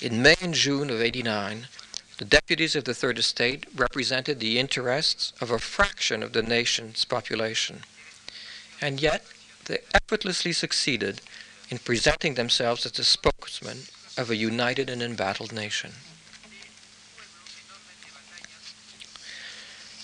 In 0.00 0.22
May 0.22 0.36
and 0.40 0.54
June 0.54 0.88
of 0.88 1.00
89, 1.00 1.68
the 2.18 2.24
deputies 2.24 2.76
of 2.76 2.84
the 2.84 2.94
Third 2.94 3.18
Estate 3.18 3.66
represented 3.74 4.40
the 4.40 4.58
interests 4.58 5.32
of 5.40 5.50
a 5.50 5.58
fraction 5.58 6.22
of 6.22 6.32
the 6.32 6.42
nation's 6.42 7.04
population, 7.04 7.82
and 8.80 9.00
yet 9.00 9.24
they 9.66 9.78
effortlessly 9.94 10.52
succeeded 10.52 11.20
in 11.70 11.78
presenting 11.78 12.34
themselves 12.34 12.84
as 12.84 12.92
the 12.92 13.04
spokesmen 13.04 13.78
of 14.18 14.28
a 14.28 14.36
united 14.36 14.90
and 14.90 15.02
embattled 15.02 15.52
nation. 15.52 15.92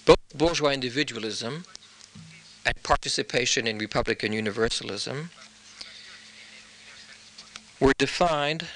Both 0.05 0.19
bourgeois 0.35 0.71
individualism 0.71 1.65
and 2.65 2.83
participation 2.85 3.67
in 3.67 3.79
Republican 3.79 4.33
Universalism 4.33 5.31
were 7.81 7.95
defined 7.99 8.67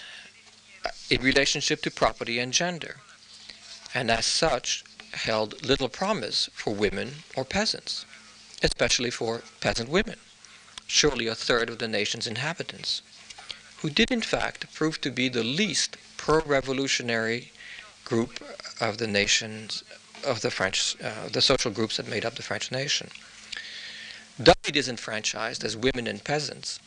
in 1.09 1.23
relationship 1.23 1.83
to 1.83 1.91
property 1.91 2.39
and 2.41 2.53
gender, 2.53 2.97
and 3.95 4.11
as 4.11 4.27
such 4.27 4.85
held 5.13 5.65
little 5.65 5.89
promise 5.89 6.51
for 6.53 6.75
women 6.75 7.23
or 7.37 7.45
peasants, 7.45 8.05
especially 8.63 9.11
for 9.11 9.43
peasant 9.61 9.89
women 9.89 10.17
surely 10.91 11.29
a 11.29 11.35
third 11.35 11.71
of 11.71 11.79
the 11.79 11.87
nation's 11.87 12.27
inhabitants, 12.27 13.01
who 13.79 13.89
did 13.89 14.11
in 14.11 14.21
fact 14.21 14.73
prove 14.75 15.01
to 15.01 15.11
be 15.11 15.29
the 15.29 15.45
least 15.45 15.97
pro-revolutionary 16.17 17.53
group 18.05 18.43
of 18.81 18.99
the 18.99 19.07
nations 19.07 19.85
of 20.27 20.41
the 20.41 20.51
French, 20.51 20.97
uh, 21.03 21.29
the 21.33 21.41
social 21.41 21.71
groups 21.71 21.97
that 21.97 22.09
made 22.09 22.25
up 22.25 22.35
the 22.35 22.43
French 22.43 22.73
nation. 22.73 23.09
Doubly 24.43 24.73
disenfranchised 24.73 25.63
as 25.65 25.77
women 25.77 26.07
and 26.09 26.23
peasants 26.25 26.81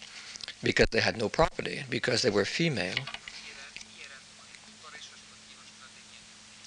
because 0.61 0.87
they 0.91 0.99
had 0.99 1.17
no 1.17 1.29
property, 1.29 1.83
because 1.89 2.21
they 2.21 2.29
were 2.29 2.45
female. 2.45 2.95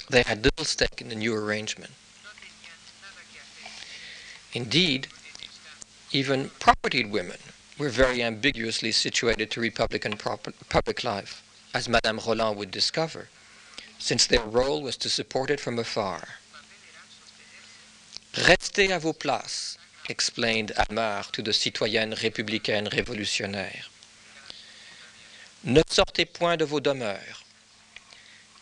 They 0.09 0.23
had 0.23 0.43
little 0.43 0.65
stake 0.65 1.01
in 1.01 1.09
the 1.09 1.15
new 1.15 1.35
arrangement. 1.35 1.93
Indeed, 4.55 5.09
even 6.13 6.51
propertied 6.61 7.11
women 7.11 7.39
were 7.79 7.89
very 7.89 8.23
ambiguously 8.23 8.93
situated 8.93 9.51
to 9.51 9.61
Republican 9.61 10.17
public 10.17 11.05
life, 11.05 11.43
as 11.75 11.89
Madame 11.89 12.19
Roland 12.27 12.57
would 12.57 12.71
discover, 12.71 13.29
since 13.99 14.27
their 14.27 14.45
role 14.45 14.83
was 14.83 14.97
to 14.97 15.09
support 15.09 15.51
it 15.51 15.61
from 15.61 15.79
afar. 15.79 16.27
Restez 18.35 18.91
à 18.91 19.01
vos 19.01 19.13
places, 19.15 19.79
explained 20.09 20.73
Amar 20.89 21.25
to 21.33 21.43
the 21.43 21.53
citoyennes 21.53 22.15
républicaines 22.15 22.89
révolutionnaires. 22.89 23.91
Ne 25.65 25.83
sortez 25.89 26.27
point 26.27 26.57
de 26.57 26.65
vos 26.65 26.81
demeures. 26.81 27.45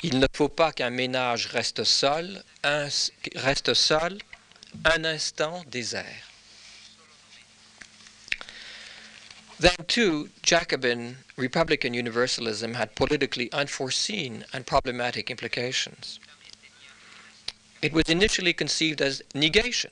Il 0.03 0.19
ne 0.19 0.27
faut 0.33 0.49
pas 0.49 0.73
qu'un 0.73 0.91
ménage 0.91 1.47
reste 1.47 1.85
seul, 1.85 2.43
un, 2.63 2.89
reste 3.37 3.75
seul 3.75 4.19
un 4.85 5.05
instant 5.05 5.65
désert. 5.67 6.34
Then, 9.59 9.77
too, 9.87 10.31
Jacobin 10.43 11.19
Republican 11.37 11.95
Universalism 11.95 12.75
had 12.75 12.95
politically 12.95 13.51
unforeseen 13.53 14.45
and 14.53 14.67
problematic 14.67 15.31
implications. 15.31 16.19
It 17.81 17.93
was 17.93 18.09
initially 18.09 18.53
conceived 18.53 19.01
as 19.01 19.23
negation. 19.35 19.91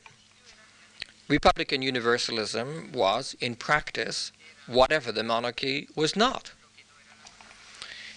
Republican 1.28 1.82
Universalism 1.82 2.90
was, 2.92 3.36
in 3.40 3.54
practice, 3.54 4.32
whatever 4.66 5.12
the 5.12 5.22
monarchy 5.22 5.88
was 5.94 6.16
not. 6.16 6.52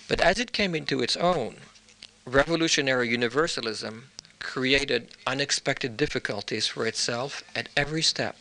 But 0.07 0.21
as 0.21 0.39
it 0.39 0.51
came 0.51 0.75
into 0.75 1.01
its 1.01 1.17
own, 1.17 1.57
revolutionary 2.25 3.09
Universalism 3.09 4.09
created 4.39 5.09
unexpected 5.25 5.97
difficulties 5.97 6.67
for 6.67 6.85
itself 6.85 7.43
at 7.55 7.69
every 7.75 8.01
step. 8.01 8.37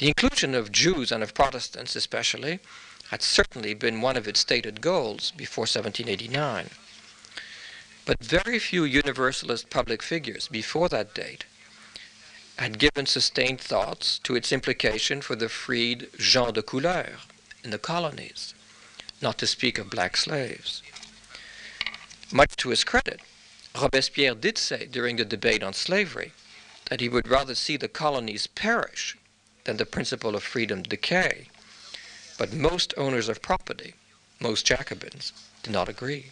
The 0.00 0.08
inclusion 0.08 0.54
of 0.54 0.72
Jews 0.72 1.12
and 1.12 1.22
of 1.22 1.34
Protestants, 1.34 1.94
especially, 1.94 2.60
had 3.10 3.20
certainly 3.20 3.74
been 3.74 4.00
one 4.00 4.16
of 4.16 4.26
its 4.26 4.40
stated 4.40 4.80
goals 4.80 5.30
before 5.32 5.64
1789. 5.64 6.70
But 8.06 8.24
very 8.24 8.58
few 8.58 8.84
Universalist 8.84 9.68
public 9.68 10.02
figures 10.02 10.48
before 10.48 10.88
that 10.88 11.12
date 11.12 11.44
had 12.56 12.78
given 12.78 13.04
sustained 13.04 13.60
thoughts 13.60 14.18
to 14.20 14.34
its 14.34 14.52
implication 14.52 15.20
for 15.20 15.36
the 15.36 15.50
freed 15.50 16.08
gens 16.16 16.54
de 16.54 16.62
couleur 16.62 17.18
in 17.62 17.68
the 17.68 17.78
colonies, 17.78 18.54
not 19.20 19.36
to 19.36 19.46
speak 19.46 19.78
of 19.78 19.90
black 19.90 20.16
slaves. 20.16 20.82
Much 22.32 22.56
to 22.56 22.70
his 22.70 22.84
credit, 22.84 23.20
Robespierre 23.78 24.34
did 24.34 24.56
say 24.56 24.86
during 24.86 25.16
the 25.16 25.26
debate 25.26 25.62
on 25.62 25.74
slavery 25.74 26.32
that 26.88 27.02
he 27.02 27.08
would 27.10 27.28
rather 27.28 27.54
see 27.54 27.76
the 27.76 27.86
colonies 27.86 28.46
perish 28.46 29.18
than 29.64 29.76
the 29.76 29.86
principle 29.86 30.34
of 30.34 30.42
freedom 30.42 30.82
decay. 30.82 31.48
But 32.38 32.52
most 32.52 32.94
owners 32.96 33.28
of 33.28 33.42
property, 33.42 33.94
most 34.40 34.66
Jacobins, 34.66 35.32
did 35.62 35.72
not 35.72 35.88
agree. 35.88 36.30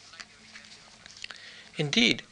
Indeed, 1.77 2.23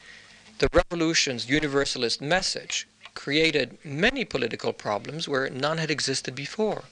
the 0.59 0.69
revolution's 0.73 1.49
universalist 1.49 2.21
message 2.21 2.87
created 3.13 3.77
many 3.83 4.25
political 4.25 4.73
problems 4.73 5.27
where 5.27 5.49
none 5.49 5.77
had 5.77 5.91
existed 5.91 6.35
before, 6.35 6.83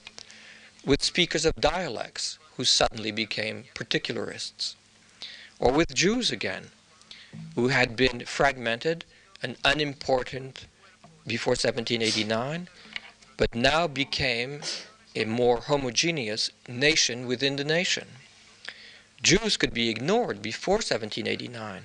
with 0.85 1.03
speakers 1.03 1.45
of 1.45 1.55
dialects 1.55 2.37
who 2.57 2.63
suddenly 2.63 3.11
became 3.11 3.65
particularists, 3.73 4.75
or 5.59 5.71
with 5.71 5.93
Jews 5.93 6.31
again, 6.31 6.71
who 7.55 7.69
had 7.69 7.95
been 7.95 8.25
fragmented 8.25 9.03
and 9.41 9.57
unimportant 9.65 10.67
before 11.27 11.51
1789, 11.51 12.69
but 13.38 13.54
now 13.56 13.88
became 13.88 14.62
a 15.15 15.26
more 15.26 15.62
homogeneous 15.62 16.52
nation 16.67 17.26
within 17.26 17.56
the 17.56 17.63
nation. 17.63 18.08
Jews 19.21 19.58
could 19.58 19.74
be 19.74 19.89
ignored 19.89 20.41
before 20.41 20.76
1789 20.76 21.84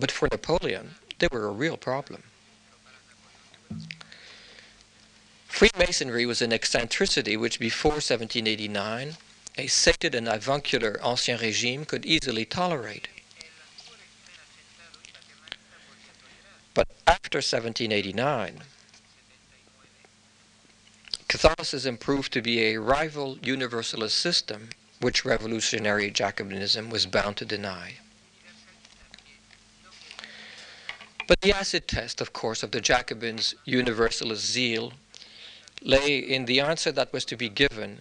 but 0.00 0.10
for 0.10 0.28
Napoleon, 0.32 0.94
they 1.18 1.28
were 1.30 1.46
a 1.46 1.52
real 1.52 1.76
problem. 1.76 2.22
Freemasonry 5.46 6.24
was 6.24 6.40
an 6.40 6.54
eccentricity 6.54 7.36
which 7.36 7.60
before 7.60 8.00
1789 8.00 9.16
a 9.58 9.66
sated 9.66 10.14
and 10.14 10.26
avuncular 10.26 10.98
Ancien 11.04 11.38
Régime 11.38 11.86
could 11.86 12.06
easily 12.06 12.46
tolerate. 12.46 13.08
But 16.72 16.88
after 17.06 17.38
1789, 17.38 18.62
Catholicism 21.30 21.96
proved 21.96 22.32
to 22.32 22.42
be 22.42 22.64
a 22.64 22.80
rival 22.80 23.38
universalist 23.40 24.18
system 24.18 24.70
which 25.00 25.24
revolutionary 25.24 26.10
Jacobinism 26.10 26.90
was 26.90 27.06
bound 27.06 27.36
to 27.36 27.44
deny. 27.44 27.98
But 31.28 31.40
the 31.40 31.52
acid 31.52 31.86
test, 31.86 32.20
of 32.20 32.32
course, 32.32 32.64
of 32.64 32.72
the 32.72 32.80
Jacobins' 32.80 33.54
universalist 33.64 34.44
zeal 34.44 34.92
lay 35.80 36.18
in 36.18 36.46
the 36.46 36.58
answer 36.58 36.90
that 36.90 37.12
was 37.12 37.24
to 37.26 37.36
be 37.36 37.48
given 37.48 38.00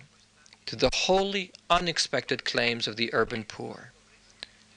to 0.65 0.75
the 0.75 0.89
wholly 0.91 1.51
unexpected 1.69 2.43
claims 2.45 2.87
of 2.87 2.95
the 2.95 3.13
urban 3.13 3.43
poor, 3.43 3.91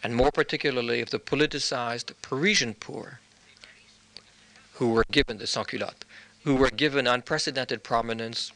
and 0.03 0.15
more 0.15 0.31
particularly 0.31 1.01
of 1.01 1.09
the 1.09 1.19
politicized 1.19 2.13
Parisian 2.21 2.75
poor, 2.75 3.21
who 4.75 4.91
were 4.91 5.07
given 5.11 5.39
the 5.39 5.47
sans-culottes, 5.47 6.05
who 6.45 6.57
were 6.57 6.71
given 6.71 7.07
unprecedented 7.07 7.83
prominence 7.85 8.53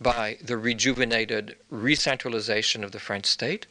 by 0.00 0.38
the 0.42 0.56
rejuvenated 0.56 1.56
re-centralization 1.70 2.82
of 2.84 2.92
the 2.92 3.00
French 3.00 3.26
state, 3.26 3.66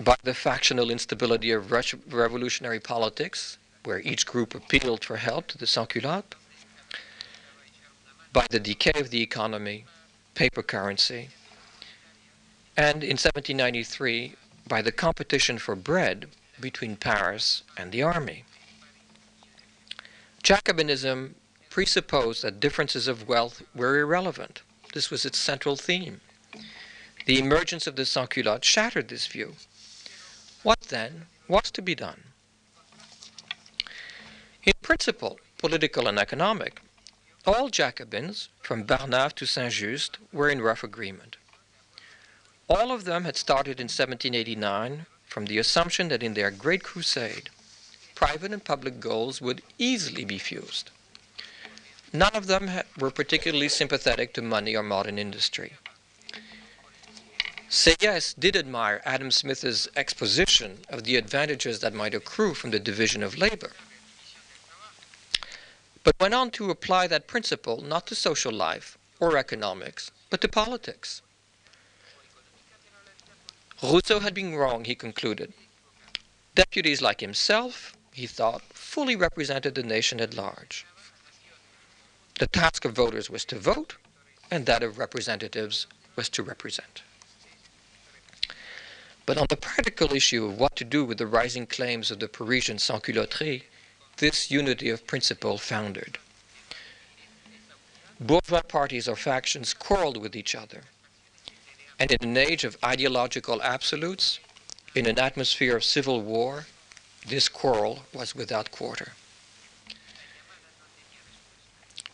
by 0.00 0.16
the 0.22 0.34
factional 0.34 0.90
instability 0.90 1.50
of 1.50 1.72
revolutionary 1.72 2.80
politics, 2.80 3.58
where 3.84 4.00
each 4.00 4.26
group 4.26 4.54
appealed 4.54 5.04
for 5.04 5.16
help 5.16 5.46
to 5.48 5.58
the 5.58 5.66
sans-culottes, 5.66 6.36
by 8.32 8.46
the 8.50 8.60
decay 8.60 9.00
of 9.00 9.10
the 9.10 9.22
economy, 9.22 9.84
paper 10.34 10.62
currency, 10.62 11.30
and 12.76 13.02
in 13.02 13.16
1793 13.16 14.34
by 14.68 14.82
the 14.82 14.92
competition 14.92 15.58
for 15.58 15.74
bread 15.74 16.26
between 16.60 16.94
Paris 16.94 17.62
and 17.76 17.90
the 17.90 18.02
army. 18.02 18.44
Jacobinism 20.44 21.34
presupposed 21.78 22.42
that 22.42 22.58
differences 22.58 23.06
of 23.06 23.28
wealth 23.28 23.62
were 23.72 24.00
irrelevant. 24.00 24.62
This 24.94 25.12
was 25.12 25.24
its 25.24 25.38
central 25.38 25.76
theme. 25.76 26.20
The 27.24 27.38
emergence 27.38 27.86
of 27.86 27.94
the 27.94 28.04
sans-culottes 28.04 28.66
shattered 28.66 29.06
this 29.06 29.28
view. 29.28 29.54
What 30.64 30.80
then 30.88 31.26
was 31.46 31.70
to 31.70 31.80
be 31.80 31.94
done? 31.94 32.24
In 34.64 34.72
principle, 34.82 35.38
political 35.56 36.08
and 36.08 36.18
economic, 36.18 36.80
all 37.46 37.68
Jacobins, 37.68 38.48
from 38.60 38.82
Barnave 38.82 39.36
to 39.36 39.46
Saint 39.46 39.72
Just, 39.72 40.18
were 40.32 40.50
in 40.50 40.60
rough 40.60 40.82
agreement. 40.82 41.36
All 42.68 42.90
of 42.90 43.04
them 43.04 43.22
had 43.22 43.36
started 43.36 43.78
in 43.78 43.84
1789 43.84 45.06
from 45.26 45.46
the 45.46 45.58
assumption 45.58 46.08
that 46.08 46.24
in 46.24 46.34
their 46.34 46.50
great 46.50 46.82
crusade, 46.82 47.50
private 48.16 48.52
and 48.52 48.64
public 48.64 48.98
goals 48.98 49.40
would 49.40 49.62
easily 49.78 50.24
be 50.24 50.38
fused. 50.38 50.90
None 52.12 52.34
of 52.34 52.46
them 52.46 52.70
were 52.98 53.10
particularly 53.10 53.68
sympathetic 53.68 54.32
to 54.34 54.42
money 54.42 54.74
or 54.74 54.82
modern 54.82 55.18
industry. 55.18 55.74
Sieyès 57.68 58.34
did 58.38 58.56
admire 58.56 59.02
Adam 59.04 59.30
Smith's 59.30 59.88
exposition 59.94 60.78
of 60.88 61.04
the 61.04 61.16
advantages 61.16 61.80
that 61.80 61.92
might 61.92 62.14
accrue 62.14 62.54
from 62.54 62.70
the 62.70 62.80
division 62.80 63.22
of 63.22 63.36
labor, 63.36 63.72
but 66.02 66.18
went 66.18 66.32
on 66.32 66.50
to 66.52 66.70
apply 66.70 67.06
that 67.06 67.26
principle 67.26 67.82
not 67.82 68.06
to 68.06 68.14
social 68.14 68.52
life 68.52 68.96
or 69.20 69.36
economics, 69.36 70.10
but 70.30 70.40
to 70.40 70.48
politics. 70.48 71.20
Rousseau 73.82 74.20
had 74.20 74.32
been 74.32 74.54
wrong, 74.54 74.86
he 74.86 74.94
concluded. 74.94 75.52
Deputies 76.54 77.02
like 77.02 77.20
himself, 77.20 77.94
he 78.12 78.26
thought, 78.26 78.62
fully 78.72 79.14
represented 79.14 79.74
the 79.74 79.82
nation 79.82 80.20
at 80.20 80.34
large. 80.34 80.86
The 82.38 82.46
task 82.46 82.84
of 82.84 82.92
voters 82.92 83.28
was 83.28 83.44
to 83.46 83.58
vote, 83.58 83.96
and 84.48 84.64
that 84.66 84.84
of 84.84 84.96
representatives 84.96 85.88
was 86.14 86.28
to 86.30 86.42
represent. 86.44 87.02
But 89.26 89.38
on 89.38 89.46
the 89.48 89.56
practical 89.56 90.14
issue 90.14 90.46
of 90.46 90.58
what 90.58 90.76
to 90.76 90.84
do 90.84 91.04
with 91.04 91.18
the 91.18 91.26
rising 91.26 91.66
claims 91.66 92.12
of 92.12 92.20
the 92.20 92.28
Parisian 92.28 92.78
sans-culotterie, 92.78 93.64
this 94.18 94.50
unity 94.52 94.88
of 94.88 95.06
principle 95.06 95.58
foundered. 95.58 96.18
Bourgeois 98.20 98.62
parties 98.62 99.08
or 99.08 99.16
factions 99.16 99.74
quarreled 99.74 100.16
with 100.16 100.36
each 100.36 100.54
other. 100.54 100.82
And 101.98 102.12
in 102.12 102.22
an 102.22 102.36
age 102.36 102.62
of 102.62 102.78
ideological 102.84 103.60
absolutes, 103.62 104.38
in 104.94 105.06
an 105.06 105.18
atmosphere 105.18 105.76
of 105.76 105.84
civil 105.84 106.20
war, 106.20 106.66
this 107.26 107.48
quarrel 107.48 108.04
was 108.12 108.34
without 108.34 108.70
quarter. 108.70 109.12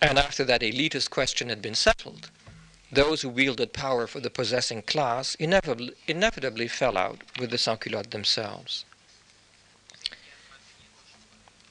And 0.05 0.19
after 0.19 0.45
that 0.45 0.61
elitist 0.61 1.09
question 1.09 1.49
had 1.49 1.63
been 1.63 1.75
settled, 1.75 2.31
those 2.93 3.23
who 3.23 3.31
wielded 3.31 3.73
power 3.73 4.07
for 4.07 4.21
the 4.21 4.29
possessing 4.29 4.83
class 4.83 5.35
inevitably, 5.37 5.95
inevitably 6.07 6.69
fell 6.69 6.99
out 6.99 7.23
with 7.39 7.51
the 7.51 7.57
sans-culottes 7.57 8.11
themselves. 8.11 8.85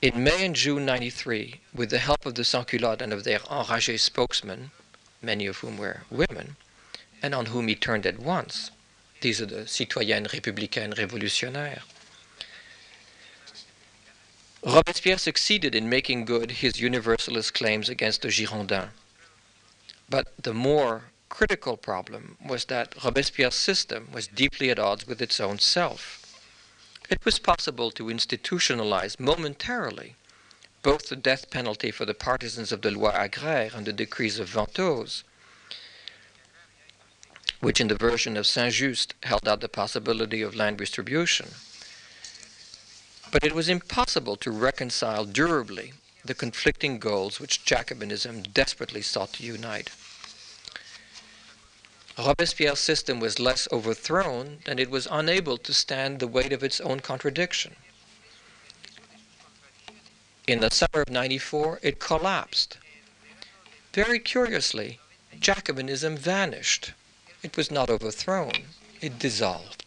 In 0.02 0.24
May 0.24 0.44
and 0.44 0.56
June 0.56 0.84
93, 0.84 1.62
with 1.76 1.92
the 1.92 2.00
help 2.00 2.26
of 2.26 2.34
the 2.34 2.44
sans-culottes 2.44 3.04
and 3.04 3.14
of 3.14 3.24
their 3.24 3.38
enragés 3.38 4.00
spokesmen, 4.00 4.72
many 5.22 5.46
of 5.46 5.58
whom 5.58 5.78
were 5.78 6.02
women, 6.10 6.56
and 7.22 7.36
on 7.36 7.46
whom 7.46 7.68
he 7.68 7.76
turned 7.76 8.08
at 8.08 8.18
once, 8.18 8.72
these 9.22 9.40
are 9.42 9.46
the 9.46 9.68
citoyennes 9.68 10.30
républicaines 10.30 10.96
révolutionnaires, 10.96 11.84
Robespierre 14.66 15.18
succeeded 15.18 15.76
in 15.76 15.90
making 15.90 16.24
good 16.24 16.52
his 16.52 16.80
universalist 16.80 17.54
claims 17.54 17.90
against 17.90 18.22
the 18.22 18.30
Girondins. 18.30 18.92
But 20.10 20.32
the 20.42 20.54
more 20.54 21.12
critical 21.28 21.76
problem 21.76 22.38
was 22.46 22.66
that 22.66 22.96
Robespierre's 23.04 23.56
system 23.56 24.08
was 24.14 24.28
deeply 24.28 24.70
at 24.70 24.80
odds 24.80 25.06
with 25.06 25.22
its 25.22 25.42
own 25.42 25.60
self. 25.60 26.22
It 27.10 27.26
was 27.26 27.40
possible 27.40 27.92
to 27.92 28.06
institutionalize 28.06 29.20
momentarily 29.20 30.16
both 30.82 31.10
the 31.10 31.18
death 31.18 31.50
penalty 31.50 31.92
for 31.92 32.06
the 32.06 32.14
partisans 32.14 32.72
of 32.72 32.82
the 32.82 32.92
loi 32.92 33.12
agraire 33.12 33.72
and 33.74 33.86
the 33.86 33.92
decrees 33.92 34.40
of 34.40 34.50
Ventose, 34.50 35.24
which 37.60 37.82
in 37.82 37.90
the 37.90 37.96
version 37.96 38.38
of 38.38 38.48
Saint 38.48 38.76
Just 38.76 39.14
held 39.24 39.46
out 39.46 39.60
the 39.60 39.68
possibility 39.68 40.42
of 40.42 40.56
land 40.56 40.78
distribution 40.78 41.48
but 43.34 43.44
it 43.44 43.56
was 43.56 43.68
impossible 43.68 44.36
to 44.36 44.52
reconcile 44.52 45.26
durably 45.26 45.94
the 46.24 46.36
conflicting 46.36 47.00
goals 47.00 47.40
which 47.40 47.66
Jacobinism 47.66 48.54
desperately 48.54 49.02
sought 49.02 49.34
to 49.34 49.44
unite. 49.44 49.90
Robespierre's 52.16 52.78
system 52.78 53.20
was 53.20 53.40
less 53.40 53.68
overthrown 53.72 54.60
than 54.66 54.78
it 54.78 54.92
was 54.92 55.08
unable 55.10 55.58
to 55.58 55.74
stand 55.74 56.20
the 56.20 56.28
weight 56.28 56.54
of 56.54 56.64
its 56.64 56.80
own 56.82 57.00
contradiction. 57.00 57.76
In 60.46 60.60
the 60.60 60.70
summer 60.70 61.02
of 61.02 61.10
94, 61.10 61.80
it 61.82 62.00
collapsed. 62.00 62.78
Very 63.94 64.20
curiously, 64.20 65.00
Jacobinism 65.40 66.20
vanished. 66.20 66.92
It 67.42 67.58
was 67.58 67.72
not 67.72 67.90
overthrown, 67.90 68.52
it 69.02 69.18
dissolved. 69.18 69.83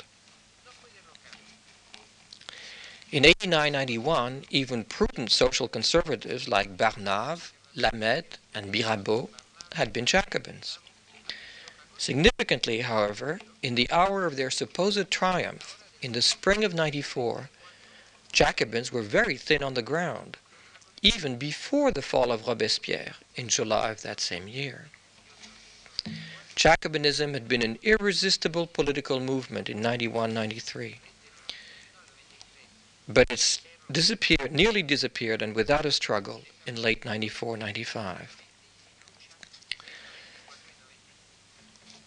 In 3.12 3.23
89-91, 3.23 4.47
even 4.51 4.83
prudent 4.83 5.31
social 5.31 5.69
conservatives 5.69 6.49
like 6.49 6.77
Barnave, 6.77 7.53
Lameth, 7.77 8.38
and 8.53 8.73
Mirabeau 8.73 9.31
had 9.75 9.92
been 9.92 10.07
Jacobins. 10.07 10.81
Significantly, 11.97 12.81
however, 12.81 13.38
in 13.62 13.77
the 13.77 13.88
hour 13.92 14.27
of 14.27 14.35
their 14.35 14.51
supposed 14.51 15.09
triumph, 15.09 15.85
in 16.03 16.12
the 16.12 16.21
spring 16.21 16.64
of 16.64 16.75
94, 16.75 17.49
Jacobins 18.33 18.90
were 18.90 19.03
very 19.03 19.37
thin 19.37 19.62
on 19.62 19.75
the 19.75 19.83
ground, 19.83 20.37
even 21.01 21.37
before 21.37 21.92
the 21.92 22.03
fall 22.03 22.33
of 22.33 22.49
Robespierre 22.49 23.14
in 23.37 23.47
July 23.47 23.90
of 23.90 24.03
that 24.03 24.19
same 24.19 24.49
year. 24.49 24.88
Jacobinism 26.57 27.35
had 27.35 27.47
been 27.47 27.62
an 27.62 27.79
irresistible 27.85 28.66
political 28.66 29.21
movement 29.21 29.71
in 29.71 29.81
91 29.81 30.35
93 30.35 30.97
but 33.09 33.31
it's 33.31 33.61
disappeared, 33.90 34.53
nearly 34.53 34.83
disappeared, 34.83 35.40
and 35.40 35.55
without 35.55 35.87
a 35.87 35.92
struggle 35.92 36.42
in 36.66 36.81
late 36.81 37.05
94 37.05 37.57
95. 37.57 38.42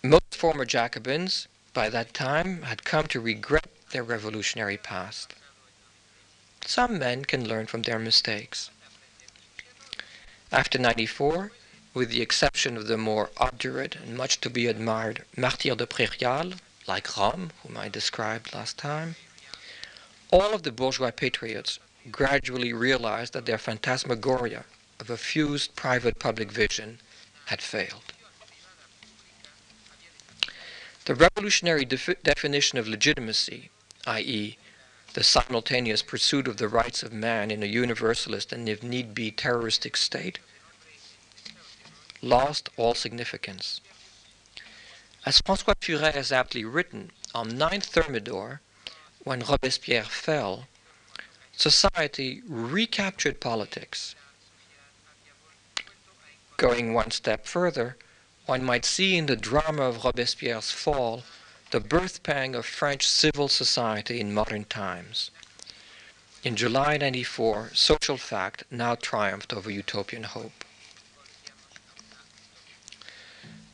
Most 0.03 0.35
former 0.35 0.65
Jacobins 0.65 1.47
by 1.73 1.89
that 1.89 2.13
time 2.13 2.63
had 2.63 2.83
come 2.83 3.07
to 3.07 3.19
regret 3.19 3.67
their 3.91 4.03
revolutionary 4.03 4.77
past. 4.77 5.33
Some 6.65 6.99
men 6.99 7.25
can 7.25 7.47
learn 7.47 7.65
from 7.67 7.83
their 7.83 7.99
mistakes. 7.99 8.69
After 10.51 10.77
94, 10.77 11.51
with 11.93 12.09
the 12.09 12.21
exception 12.21 12.77
of 12.77 12.88
the 12.88 12.97
more 12.97 13.29
obdurate 13.38 13.95
and 13.95 14.15
much 14.17 14.39
to 14.41 14.49
be 14.49 14.67
admired 14.67 15.25
Martyrs 15.35 15.77
de 15.77 15.88
Prairial, 15.88 16.59
like 16.88 17.17
Romme, 17.17 17.51
whom 17.63 17.77
I 17.77 17.89
described 17.89 18.53
last 18.53 18.77
time, 18.77 19.15
all 20.31 20.53
of 20.53 20.63
the 20.63 20.71
bourgeois 20.71 21.11
patriots 21.11 21.79
gradually 22.11 22.73
realized 22.73 23.33
that 23.33 23.45
their 23.45 23.57
phantasmagoria 23.57 24.65
of 24.99 25.09
a 25.09 25.17
fused 25.17 25.75
private 25.75 26.19
public 26.19 26.51
vision 26.51 26.99
had 27.45 27.61
failed. 27.61 28.13
The 31.05 31.15
revolutionary 31.15 31.85
defi- 31.85 32.17
definition 32.23 32.77
of 32.77 32.87
legitimacy, 32.87 33.71
i.e., 34.05 34.57
the 35.13 35.23
simultaneous 35.23 36.03
pursuit 36.03 36.47
of 36.47 36.57
the 36.57 36.67
rights 36.67 37.01
of 37.01 37.11
man 37.11 37.49
in 37.49 37.63
a 37.63 37.65
universalist 37.65 38.53
and, 38.53 38.69
if 38.69 38.83
need 38.83 39.15
be, 39.15 39.31
terroristic 39.31 39.97
state, 39.97 40.37
lost 42.21 42.69
all 42.77 42.93
significance. 42.93 43.81
As 45.25 45.41
Francois 45.41 45.73
Furet 45.81 46.13
has 46.13 46.31
aptly 46.31 46.63
written, 46.63 47.11
on 47.33 47.57
9 47.57 47.81
Thermidor, 47.81 48.61
when 49.29 49.41
Robespierre 49.41 50.05
fell, 50.05 50.65
society 51.55 52.41
recaptured 52.47 53.39
politics. 53.39 54.15
Going 56.57 56.95
one 56.95 57.11
step 57.11 57.45
further, 57.45 57.95
one 58.47 58.63
might 58.63 58.85
see 58.85 59.17
in 59.17 59.27
the 59.27 59.35
drama 59.35 59.83
of 59.83 60.03
Robespierre's 60.03 60.71
fall 60.71 61.21
the 61.69 61.79
birth 61.79 62.23
pang 62.23 62.55
of 62.55 62.65
French 62.65 63.07
civil 63.07 63.47
society 63.47 64.19
in 64.19 64.33
modern 64.33 64.63
times. 64.65 65.29
In 66.43 66.55
July 66.55 66.97
94, 66.97 67.69
social 67.75 68.17
fact 68.17 68.63
now 68.71 68.95
triumphed 68.95 69.53
over 69.53 69.69
utopian 69.69 70.23
hope. 70.23 70.65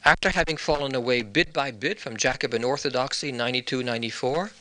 After 0.03 0.31
having 0.31 0.57
fallen 0.57 0.93
away 0.93 1.21
bit 1.21 1.53
by 1.53 1.71
bit 1.71 2.01
from 2.01 2.17
Jacobin 2.17 2.65
orthodoxy 2.65 3.31
92 3.31 3.83
94, 3.83 4.51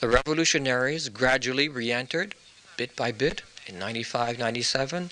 the 0.00 0.08
revolutionaries 0.08 1.08
gradually 1.08 1.68
re 1.68 1.90
entered, 1.90 2.34
bit 2.76 2.94
by 2.94 3.10
bit, 3.10 3.42
in 3.66 3.78
95 3.78 4.38
97, 4.38 5.10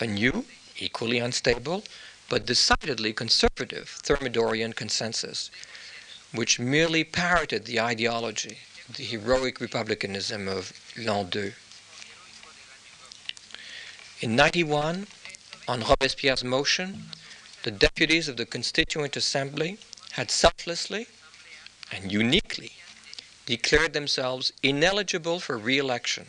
a 0.00 0.06
new, 0.06 0.44
equally 0.78 1.18
unstable, 1.18 1.82
but 2.28 2.44
decidedly 2.44 3.12
conservative 3.12 3.98
Thermidorian 4.02 4.74
consensus, 4.74 5.50
which 6.32 6.58
merely 6.58 7.02
parroted 7.02 7.64
the 7.64 7.80
ideology, 7.80 8.58
the 8.94 9.04
heroic 9.04 9.60
republicanism 9.60 10.48
of 10.48 10.72
l'an 10.96 11.30
deux. 11.30 11.54
In 14.20 14.36
91, 14.36 15.06
on 15.68 15.80
Robespierre's 15.80 16.44
motion, 16.44 17.06
the 17.62 17.70
deputies 17.70 18.28
of 18.28 18.36
the 18.36 18.46
Constituent 18.46 19.16
Assembly 19.16 19.78
had 20.12 20.30
selflessly 20.30 21.06
and 21.92 22.10
uniquely 22.10 22.45
declared 23.46 23.92
themselves 23.92 24.52
ineligible 24.62 25.40
for 25.40 25.56
re-election. 25.56 26.26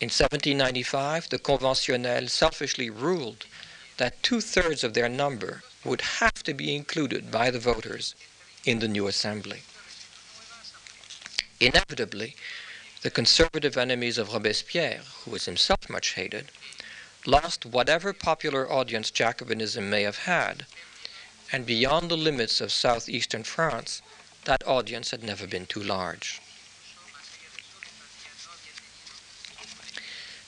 In 0.00 0.06
1795, 0.06 1.28
the 1.28 1.38
Conventionnels 1.38 2.30
selfishly 2.32 2.88
ruled 2.88 3.44
that 3.98 4.22
two-thirds 4.22 4.82
of 4.82 4.94
their 4.94 5.10
number 5.10 5.62
would 5.84 6.00
have 6.00 6.42
to 6.44 6.54
be 6.54 6.74
included 6.74 7.30
by 7.30 7.50
the 7.50 7.58
voters 7.58 8.14
in 8.64 8.78
the 8.78 8.88
new 8.88 9.06
assembly. 9.08 9.60
Inevitably, 11.60 12.34
the 13.02 13.10
conservative 13.10 13.76
enemies 13.76 14.16
of 14.16 14.32
Robespierre, 14.32 15.00
who 15.24 15.32
was 15.32 15.44
himself 15.44 15.90
much 15.90 16.14
hated, 16.14 16.50
lost 17.26 17.66
whatever 17.66 18.12
popular 18.12 18.70
audience 18.70 19.10
Jacobinism 19.10 19.90
may 19.90 20.02
have 20.02 20.18
had, 20.18 20.64
and 21.52 21.66
beyond 21.66 22.10
the 22.10 22.16
limits 22.16 22.60
of 22.60 22.72
southeastern 22.72 23.42
France, 23.44 24.00
that 24.44 24.66
audience 24.66 25.10
had 25.10 25.22
never 25.22 25.46
been 25.46 25.66
too 25.66 25.82
large. 25.82 26.40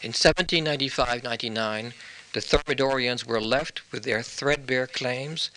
In 0.03 0.13
1795-99, 0.13 1.93
the 2.33 2.41
Thermidorians 2.41 3.25
were 3.25 3.41
left 3.41 3.83
with 3.93 4.03
their 4.05 4.23
threadbare 4.23 4.87
claims 4.87 5.51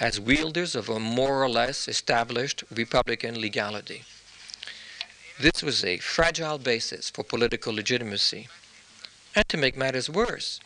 as 0.00 0.18
wielders 0.18 0.74
of 0.74 0.88
a 0.88 0.98
more 0.98 1.42
or 1.42 1.48
less 1.48 1.86
established 1.86 2.64
republican 2.74 3.40
legality. 3.40 4.02
This 5.38 5.62
was 5.62 5.84
a 5.84 5.98
fragile 5.98 6.58
basis 6.58 7.10
for 7.10 7.22
political 7.22 7.72
legitimacy. 7.72 8.48
And 9.36 9.48
to 9.48 9.56
make 9.56 9.76
matters 9.76 10.10
worse, 10.10 10.60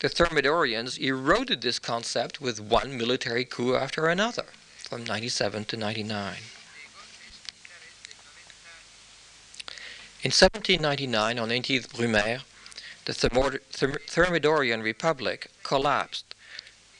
the 0.00 0.08
Thermidorians 0.08 0.98
eroded 0.98 1.60
this 1.60 1.78
concept 1.78 2.40
with 2.40 2.60
one 2.60 2.96
military 2.96 3.44
coup 3.44 3.74
after 3.74 4.06
another 4.06 4.46
from 4.78 5.04
97 5.04 5.66
to 5.66 5.76
99. 5.76 6.36
In 10.20 10.32
1799, 10.32 11.38
on 11.38 11.48
18th 11.50 11.90
Brumaire, 11.90 12.40
the 13.04 13.12
Thermidorian 13.12 14.82
Republic 14.82 15.48
collapsed, 15.62 16.34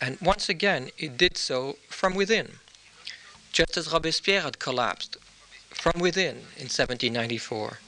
and 0.01 0.21
once 0.21 0.49
again 0.49 0.91
it 0.97 1.17
did 1.17 1.37
so 1.37 1.79
from 1.89 2.15
within, 2.15 2.61
just 3.53 3.77
as 3.77 3.93
Robespierre 3.93 4.43
had 4.43 4.61
collapsed 4.61 5.17
from 5.71 6.01
within 6.01 6.37
in 6.57 6.69
1794, 6.71 7.81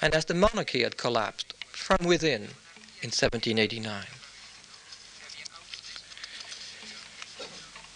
and 0.00 0.14
as 0.14 0.24
the 0.24 0.32
monarchy 0.32 0.82
had 0.82 0.96
collapsed 0.96 1.52
from 1.70 2.06
within 2.06 2.54
in 3.02 3.10
1789. 3.12 4.06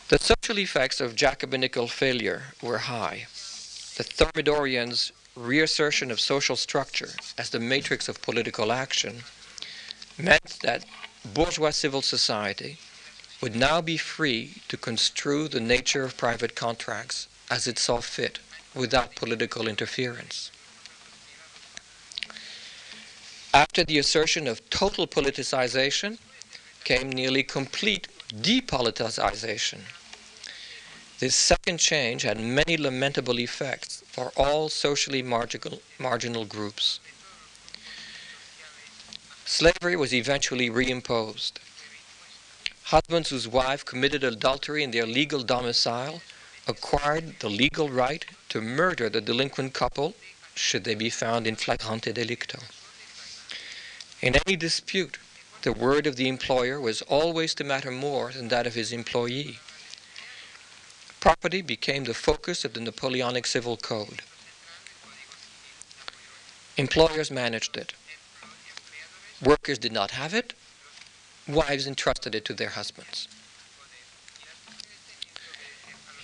The 0.08 0.18
social 0.18 0.58
effects 0.58 1.00
of 1.00 1.16
Jacobinical 1.16 1.88
failure 1.88 2.52
were 2.60 2.78
high. 2.78 3.28
The 3.96 4.04
Thermidorians' 4.04 5.12
reassertion 5.36 6.10
of 6.10 6.20
social 6.20 6.56
structure 6.56 7.10
as 7.38 7.50
the 7.50 7.60
matrix 7.60 8.08
of 8.08 8.20
political 8.22 8.70
action 8.70 9.22
meant 10.18 10.58
that 10.62 10.84
bourgeois 11.34 11.70
civil 11.70 12.02
society 12.02 12.76
would 13.40 13.56
now 13.56 13.80
be 13.80 13.96
free 13.96 14.54
to 14.68 14.76
construe 14.76 15.48
the 15.48 15.60
nature 15.60 16.04
of 16.04 16.16
private 16.16 16.54
contracts 16.54 17.28
as 17.50 17.66
it 17.66 17.78
saw 17.78 18.00
fit 18.00 18.38
without 18.74 19.14
political 19.16 19.66
interference. 19.66 20.50
After 23.54 23.84
the 23.84 23.98
assertion 23.98 24.46
of 24.46 24.68
total 24.70 25.06
politicization 25.06 26.18
came 26.84 27.10
nearly 27.10 27.42
complete 27.42 28.08
depoliticization 28.34 29.80
this 31.22 31.36
second 31.36 31.78
change 31.78 32.22
had 32.22 32.40
many 32.40 32.76
lamentable 32.76 33.38
effects 33.38 34.01
for 34.12 34.30
all 34.36 34.68
socially 34.68 35.22
marginal, 35.22 35.80
marginal 35.98 36.44
groups. 36.44 37.00
Slavery 39.46 39.96
was 39.96 40.12
eventually 40.12 40.68
reimposed. 40.68 41.52
Husbands 42.84 43.30
whose 43.30 43.48
wives 43.48 43.84
committed 43.84 44.22
adultery 44.22 44.82
in 44.82 44.90
their 44.90 45.06
legal 45.06 45.42
domicile 45.42 46.20
acquired 46.68 47.40
the 47.40 47.48
legal 47.48 47.88
right 47.88 48.26
to 48.50 48.60
murder 48.60 49.08
the 49.08 49.22
delinquent 49.22 49.72
couple 49.72 50.14
should 50.54 50.84
they 50.84 50.94
be 50.94 51.08
found 51.08 51.46
in 51.46 51.56
flagrante 51.56 52.12
delicto. 52.12 52.62
In 54.20 54.36
any 54.46 54.56
dispute, 54.56 55.16
the 55.62 55.72
word 55.72 56.06
of 56.06 56.16
the 56.16 56.28
employer 56.28 56.78
was 56.78 57.00
always 57.02 57.54
to 57.54 57.64
matter 57.64 57.90
more 57.90 58.30
than 58.32 58.48
that 58.48 58.66
of 58.66 58.74
his 58.74 58.92
employee. 58.92 59.58
Property 61.22 61.62
became 61.62 62.02
the 62.02 62.14
focus 62.14 62.64
of 62.64 62.72
the 62.72 62.80
Napoleonic 62.80 63.46
Civil 63.46 63.76
Code. 63.76 64.22
Employers 66.76 67.30
managed 67.30 67.76
it. 67.76 67.94
Workers 69.40 69.78
did 69.78 69.92
not 69.92 70.10
have 70.10 70.34
it. 70.34 70.52
Wives 71.46 71.86
entrusted 71.86 72.34
it 72.34 72.44
to 72.46 72.54
their 72.54 72.70
husbands. 72.70 73.28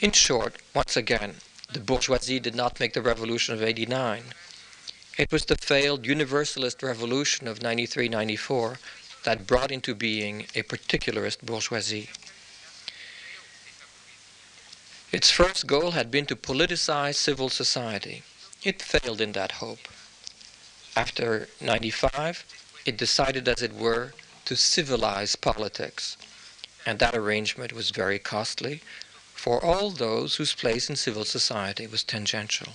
In 0.01 0.11
short, 0.11 0.57
once 0.75 0.97
again, 0.97 1.37
the 1.73 1.79
bourgeoisie 1.79 2.41
did 2.41 2.57
not 2.57 2.81
make 2.81 2.95
the 2.95 3.01
revolution 3.01 3.55
of 3.55 3.63
89. 3.63 4.25
It 5.17 5.31
was 5.31 5.45
the 5.45 5.55
failed 5.55 6.07
universalist 6.07 6.83
revolution 6.83 7.47
of 7.47 7.63
93 7.63 8.09
94 8.09 8.81
that 9.23 9.47
brought 9.47 9.71
into 9.71 9.95
being 9.95 10.47
a 10.57 10.65
particularist 10.65 11.47
bourgeoisie. 11.47 12.11
Its 15.11 15.31
first 15.31 15.67
goal 15.67 15.93
had 15.93 16.11
been 16.11 16.27
to 16.27 16.37
politicize 16.37 17.15
civil 17.15 17.49
society. 17.49 18.23
It 18.63 18.83
failed 18.83 19.23
in 19.23 19.33
that 19.33 19.53
hope. 19.53 19.89
After 20.95 21.49
95, 21.63 22.45
it 22.85 22.99
decided, 22.99 23.49
as 23.49 23.63
it 23.63 23.73
were, 23.73 24.13
to 24.45 24.55
civilize 24.55 25.35
politics. 25.35 26.19
And 26.85 26.99
that 26.99 27.15
arrangement 27.15 27.73
was 27.73 27.91
very 27.91 28.19
costly 28.19 28.83
for 29.35 29.65
all 29.65 29.91
those 29.91 30.37
whose 30.37 30.53
place 30.53 30.91
in 30.91 30.97
civil 30.97 31.25
society 31.25 31.87
was 31.87 32.05
tangential. 32.05 32.75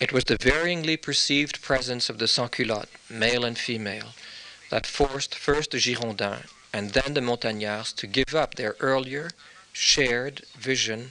It 0.00 0.12
was 0.12 0.24
the 0.24 0.38
varyingly 0.38 1.00
perceived 1.00 1.62
presence 1.62 2.08
of 2.08 2.18
the 2.18 2.26
sans-culottes, 2.26 2.90
male 3.08 3.44
and 3.44 3.56
female, 3.58 4.14
that 4.70 4.86
forced 4.86 5.34
first 5.34 5.70
the 5.70 5.78
Girondins 5.78 6.46
and 6.78 6.90
then 6.90 7.14
the 7.14 7.20
Montagnards 7.20 7.92
to 7.92 8.06
give 8.06 8.36
up 8.36 8.54
their 8.54 8.76
earlier 8.78 9.32
shared 9.72 10.44
vision 10.56 11.10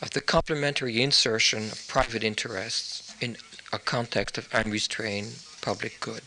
of 0.00 0.12
the 0.12 0.22
complementary 0.22 1.02
insertion 1.02 1.64
of 1.64 1.86
private 1.86 2.24
interests 2.24 3.14
in 3.20 3.36
a 3.74 3.78
context 3.78 4.38
of 4.38 4.48
unrestrained 4.54 5.34
public 5.60 6.00
good. 6.00 6.22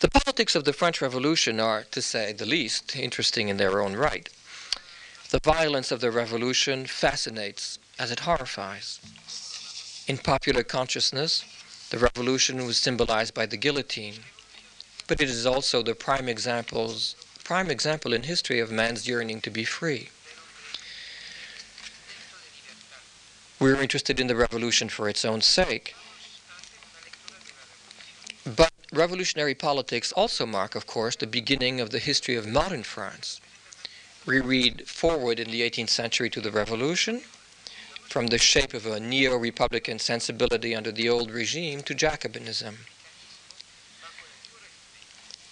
The 0.00 0.10
politics 0.10 0.54
of 0.54 0.64
the 0.64 0.74
French 0.74 1.00
Revolution 1.00 1.58
are, 1.58 1.84
to 1.92 2.02
say 2.02 2.34
the 2.34 2.44
least, 2.44 2.94
interesting 2.94 3.48
in 3.48 3.56
their 3.56 3.80
own 3.80 3.94
right. 3.96 4.28
The 5.30 5.40
violence 5.42 5.90
of 5.90 6.02
the 6.02 6.10
revolution 6.10 6.84
fascinates 6.84 7.78
as 7.98 8.10
it 8.10 8.20
horrifies. 8.20 9.00
In 10.06 10.18
popular 10.18 10.62
consciousness, 10.62 11.44
the 11.88 11.98
revolution 11.98 12.66
was 12.66 12.76
symbolized 12.76 13.32
by 13.32 13.46
the 13.46 13.56
guillotine, 13.56 14.16
but 15.06 15.20
it 15.20 15.28
is 15.28 15.46
also 15.46 15.82
the 15.82 15.94
prime 15.94 16.28
examples 16.28 17.16
prime 17.46 17.70
example 17.70 18.12
in 18.12 18.24
history 18.24 18.58
of 18.58 18.72
man's 18.72 19.06
yearning 19.06 19.40
to 19.40 19.50
be 19.50 19.62
free. 19.62 20.08
We're 23.60 23.80
interested 23.80 24.18
in 24.18 24.26
the 24.26 24.34
revolution 24.34 24.88
for 24.88 25.08
its 25.08 25.24
own 25.24 25.42
sake. 25.42 25.94
But 28.44 28.72
revolutionary 28.92 29.54
politics 29.54 30.10
also 30.10 30.44
mark, 30.44 30.74
of 30.74 30.88
course, 30.88 31.14
the 31.14 31.28
beginning 31.28 31.80
of 31.80 31.90
the 31.90 32.00
history 32.00 32.34
of 32.34 32.48
modern 32.48 32.82
France. 32.82 33.40
We 34.26 34.40
read 34.40 34.88
forward 34.88 35.38
in 35.38 35.52
the 35.52 35.62
18th 35.62 35.90
century 35.90 36.28
to 36.30 36.40
the 36.40 36.50
revolution, 36.50 37.22
from 38.08 38.26
the 38.26 38.38
shape 38.38 38.74
of 38.74 38.86
a 38.86 38.98
neo 38.98 39.36
republican 39.36 40.00
sensibility 40.00 40.74
under 40.74 40.90
the 40.90 41.08
old 41.08 41.30
regime 41.30 41.82
to 41.82 41.94
Jacobinism. 41.94 42.74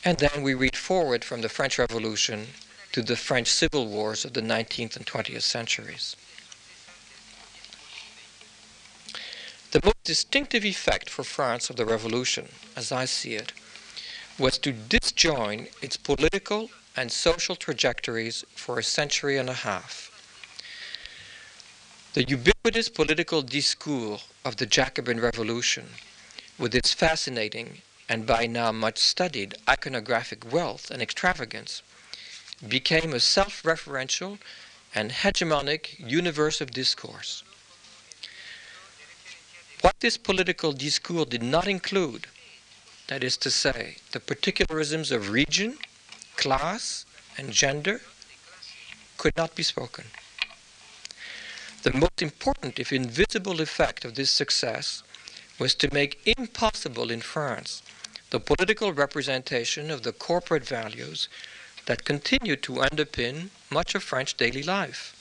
And 0.05 0.19
then 0.19 0.43
we 0.43 0.53
read 0.53 0.77
forward 0.77 1.25
from 1.25 1.41
the 1.41 1.49
French 1.49 1.79
Revolution 1.79 2.49
to 2.93 3.03
the 3.03 3.17
French 3.17 3.49
civil 3.49 3.87
wars 3.87 4.25
of 4.27 4.35
the 4.35 4.43
19th 4.43 4.97
and 4.97 5.07
20th 5.07 5.43
centuries. 5.43 6.15
The 9.71 9.81
most 9.83 10.05
distinctive 10.05 10.65
effect 10.65 11.09
for 11.09 11.25
France 11.25 11.71
of 11.71 11.77
the 11.77 11.87
Revolution, 11.87 12.51
as 12.77 12.93
I 12.93 13.07
see 13.07 13.35
it, 13.35 13.53
was 14.39 14.59
to 14.59 14.73
disjoin 14.73 15.69
its 15.81 15.97
political 15.97 16.71
and 16.97 17.11
social 17.11 17.57
trajectories 17.57 18.45
for 18.55 18.79
a 18.79 18.85
century 18.85 19.39
and 19.39 19.49
a 19.49 19.55
half. 19.55 20.11
The 22.13 22.25
ubiquitous 22.25 22.89
political 22.89 23.43
discourse 23.43 24.29
of 24.45 24.57
the 24.57 24.67
Jacobin 24.67 25.19
Revolution, 25.19 25.87
with 26.59 26.75
its 26.75 26.93
fascinating 26.93 27.81
and 28.09 28.27
by 28.27 28.47
now 28.47 28.71
much 28.73 28.99
studied 28.99 29.55
iconographic 29.67 30.51
wealth 30.53 30.91
and 30.91 31.01
extravagance, 31.01 31.83
became 32.67 33.13
a 33.13 33.21
self 33.21 33.63
referential 33.63 34.39
and 34.95 35.11
hegemonic 35.11 35.99
universe 35.99 36.61
of 36.61 36.71
discourse. 36.71 37.43
What 39.81 40.01
this 40.01 40.17
political 40.17 40.73
discourse 40.73 41.29
did 41.29 41.43
not 41.43 41.67
include, 41.67 42.27
that 43.09 43.23
is 43.23 43.37
to 43.39 43.51
say, 43.51 43.97
the 44.13 44.21
particularisms 44.21 45.11
of 45.11 45.31
region, 45.31 45.79
class, 46.37 47.05
and 47.37 47.53
gender, 47.53 48.01
could 49.19 49.37
not 49.37 49.55
be 49.55 49.63
spoken. 49.63 50.05
The 51.83 51.93
most 51.93 52.23
important, 52.23 52.79
if 52.79 52.93
invisible, 52.93 53.61
effect 53.61 54.05
of 54.05 54.15
this 54.15 54.31
success 54.31 55.03
was 55.59 55.75
to 55.75 55.93
make 55.93 56.21
impossible 56.37 57.11
in 57.11 57.21
France 57.21 57.83
the 58.31 58.41
political 58.41 58.93
representation 58.93 59.91
of 59.91 60.03
the 60.03 60.13
corporate 60.13 60.67
values 60.67 61.29
that 61.87 62.05
continue 62.05 62.57
to 62.57 62.73
underpin 62.73 63.51
much 63.71 63.95
of 63.95 64.03
French 64.03 64.37
daily 64.37 64.63
life. 64.63 65.15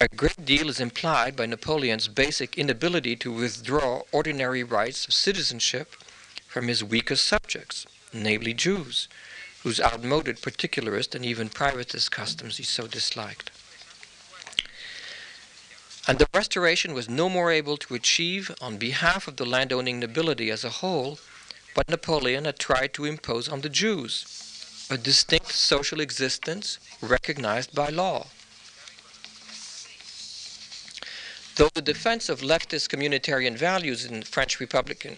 A 0.00 0.08
great 0.16 0.44
deal 0.44 0.68
is 0.68 0.80
implied 0.80 1.36
by 1.36 1.46
Napoleon's 1.46 2.08
basic 2.08 2.58
inability 2.58 3.16
to 3.16 3.32
withdraw 3.32 4.02
ordinary 4.12 4.62
rights 4.62 5.06
of 5.06 5.14
citizenship 5.14 5.94
from 6.46 6.68
his 6.68 6.84
weakest 6.84 7.24
subjects, 7.24 7.86
namely 8.12 8.52
Jews, 8.52 9.08
whose 9.62 9.80
outmoded 9.80 10.42
particularist 10.42 11.14
and 11.14 11.24
even 11.24 11.48
privatist 11.48 12.10
customs 12.10 12.56
he 12.56 12.64
so 12.64 12.86
disliked 12.86 13.50
and 16.08 16.18
the 16.18 16.26
Restoration 16.34 16.94
was 16.94 17.08
no 17.08 17.28
more 17.28 17.52
able 17.52 17.76
to 17.76 17.94
achieve 17.94 18.50
on 18.60 18.76
behalf 18.76 19.28
of 19.28 19.36
the 19.36 19.46
landowning 19.46 20.00
nobility 20.00 20.50
as 20.50 20.64
a 20.64 20.70
whole 20.80 21.18
what 21.74 21.88
Napoleon 21.88 22.44
had 22.44 22.58
tried 22.58 22.92
to 22.94 23.04
impose 23.04 23.48
on 23.48 23.60
the 23.60 23.68
Jews 23.68 24.86
a 24.90 24.98
distinct 24.98 25.52
social 25.52 26.00
existence 26.00 26.78
recognized 27.00 27.74
by 27.74 27.88
law. 27.88 28.26
Though 31.56 31.70
the 31.72 31.82
defense 31.82 32.28
of 32.28 32.40
leftist 32.40 32.88
communitarian 32.88 33.56
values 33.56 34.04
in 34.04 34.22
French 34.22 34.58
Republican 34.58 35.16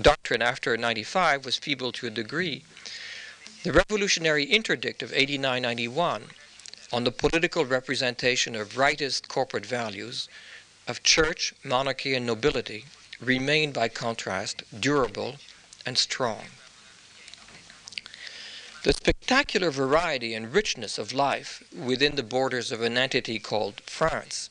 doctrine 0.00 0.42
after 0.42 0.76
95 0.76 1.44
was 1.44 1.58
feeble 1.58 1.92
to 1.92 2.06
a 2.06 2.10
degree, 2.10 2.64
the 3.62 3.72
revolutionary 3.72 4.44
interdict 4.44 5.02
of 5.02 5.12
8991 5.12 6.24
on 6.92 7.04
the 7.04 7.10
political 7.10 7.64
representation 7.64 8.54
of 8.54 8.74
rightist 8.74 9.26
corporate 9.28 9.64
values 9.64 10.28
of 10.86 11.02
church, 11.02 11.54
monarchy, 11.64 12.14
and 12.14 12.26
nobility 12.26 12.84
remained, 13.20 13.72
by 13.72 13.88
contrast, 13.88 14.62
durable 14.78 15.36
and 15.86 15.96
strong. 15.96 16.44
The 18.82 18.92
spectacular 18.92 19.70
variety 19.70 20.34
and 20.34 20.52
richness 20.52 20.98
of 20.98 21.12
life 21.12 21.62
within 21.72 22.16
the 22.16 22.22
borders 22.24 22.72
of 22.72 22.82
an 22.82 22.98
entity 22.98 23.38
called 23.38 23.80
France 23.82 24.50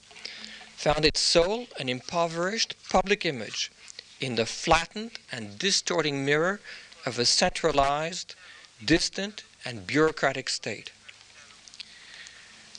found 0.75 1.05
its 1.05 1.19
sole 1.19 1.67
and 1.77 1.89
impoverished 1.89 2.75
public 2.89 3.25
image 3.25 3.71
in 4.19 4.35
the 4.35 4.45
flattened 4.45 5.19
and 5.31 5.59
distorting 5.59 6.25
mirror 6.25 6.59
of 7.05 7.19
a 7.19 7.25
centralized, 7.25 8.35
distant, 8.83 9.43
and 9.65 9.85
bureaucratic 9.85 10.47
state. 10.47 10.91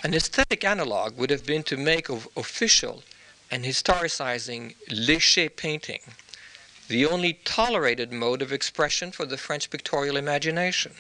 An 0.03 0.15
aesthetic 0.15 0.65
analog 0.65 1.17
would 1.17 1.31
have 1.31 1.47
been 1.47 1.63
to 1.65 1.77
make 1.77 2.09
of 2.09 2.29
official 2.37 3.05
and 3.51 3.65
historicizing 3.65 4.75
léché 4.89 5.55
painting 5.55 6.01
the 6.89 7.07
only 7.07 7.35
tolerated 7.45 8.13
mode 8.13 8.43
of 8.43 8.53
expression 8.53 9.13
for 9.13 9.25
the 9.25 9.39
French 9.39 9.71
pictorial 9.71 10.17
imagination. 10.17 10.93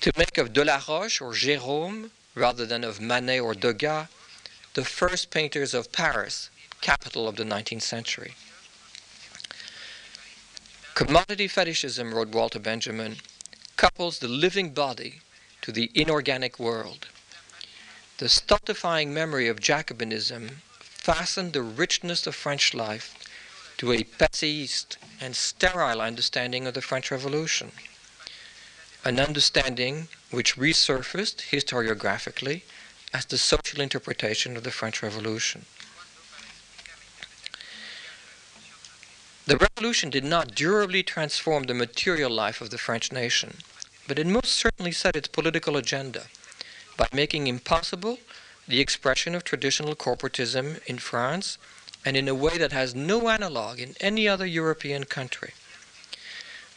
To 0.00 0.12
make 0.16 0.38
of 0.38 0.52
Delaroche 0.54 1.20
or 1.20 1.32
Gérôme, 1.32 2.10
rather 2.34 2.64
than 2.64 2.84
of 2.84 3.00
Manet 3.00 3.40
or 3.40 3.54
Degas, 3.54 4.06
the 4.72 4.84
first 4.84 5.30
painters 5.30 5.74
of 5.74 5.92
Paris, 5.92 6.48
capital 6.80 7.28
of 7.28 7.36
the 7.36 7.44
19th 7.44 7.82
century. 7.82 8.34
Commodity 10.94 11.48
fetishism, 11.48 12.14
wrote 12.14 12.28
Walter 12.28 12.58
Benjamin, 12.58 13.16
couples 13.76 14.20
the 14.20 14.28
living 14.28 14.70
body 14.70 15.20
to 15.68 15.72
the 15.72 15.90
inorganic 15.94 16.58
world. 16.58 17.08
The 18.16 18.30
stultifying 18.30 19.12
memory 19.12 19.48
of 19.48 19.60
Jacobinism 19.60 20.62
fastened 20.80 21.52
the 21.52 21.60
richness 21.60 22.26
of 22.26 22.34
French 22.34 22.72
life 22.72 23.14
to 23.76 23.92
a 23.92 24.04
pessimist 24.04 24.96
and 25.20 25.36
sterile 25.36 26.00
understanding 26.00 26.66
of 26.66 26.72
the 26.72 26.80
French 26.80 27.10
Revolution, 27.10 27.72
an 29.04 29.20
understanding 29.20 30.08
which 30.30 30.56
resurfaced 30.56 31.50
historiographically 31.50 32.62
as 33.12 33.26
the 33.26 33.36
social 33.36 33.82
interpretation 33.82 34.56
of 34.56 34.64
the 34.64 34.70
French 34.70 35.02
Revolution. 35.02 35.66
The 39.46 39.58
Revolution 39.58 40.08
did 40.08 40.24
not 40.24 40.54
durably 40.54 41.02
transform 41.02 41.64
the 41.64 41.74
material 41.74 42.30
life 42.30 42.62
of 42.62 42.70
the 42.70 42.78
French 42.78 43.12
nation 43.12 43.58
but 44.08 44.18
it 44.18 44.26
most 44.26 44.52
certainly 44.52 44.90
set 44.90 45.14
its 45.14 45.28
political 45.28 45.76
agenda 45.76 46.24
by 46.96 47.06
making 47.12 47.46
impossible 47.46 48.18
the 48.66 48.80
expression 48.80 49.34
of 49.34 49.44
traditional 49.44 49.94
corporatism 49.94 50.80
in 50.86 50.98
France 50.98 51.58
and 52.04 52.16
in 52.16 52.26
a 52.26 52.34
way 52.34 52.58
that 52.58 52.72
has 52.72 52.94
no 52.94 53.28
analog 53.28 53.78
in 53.78 53.94
any 54.00 54.26
other 54.26 54.46
European 54.46 55.04
country. 55.04 55.52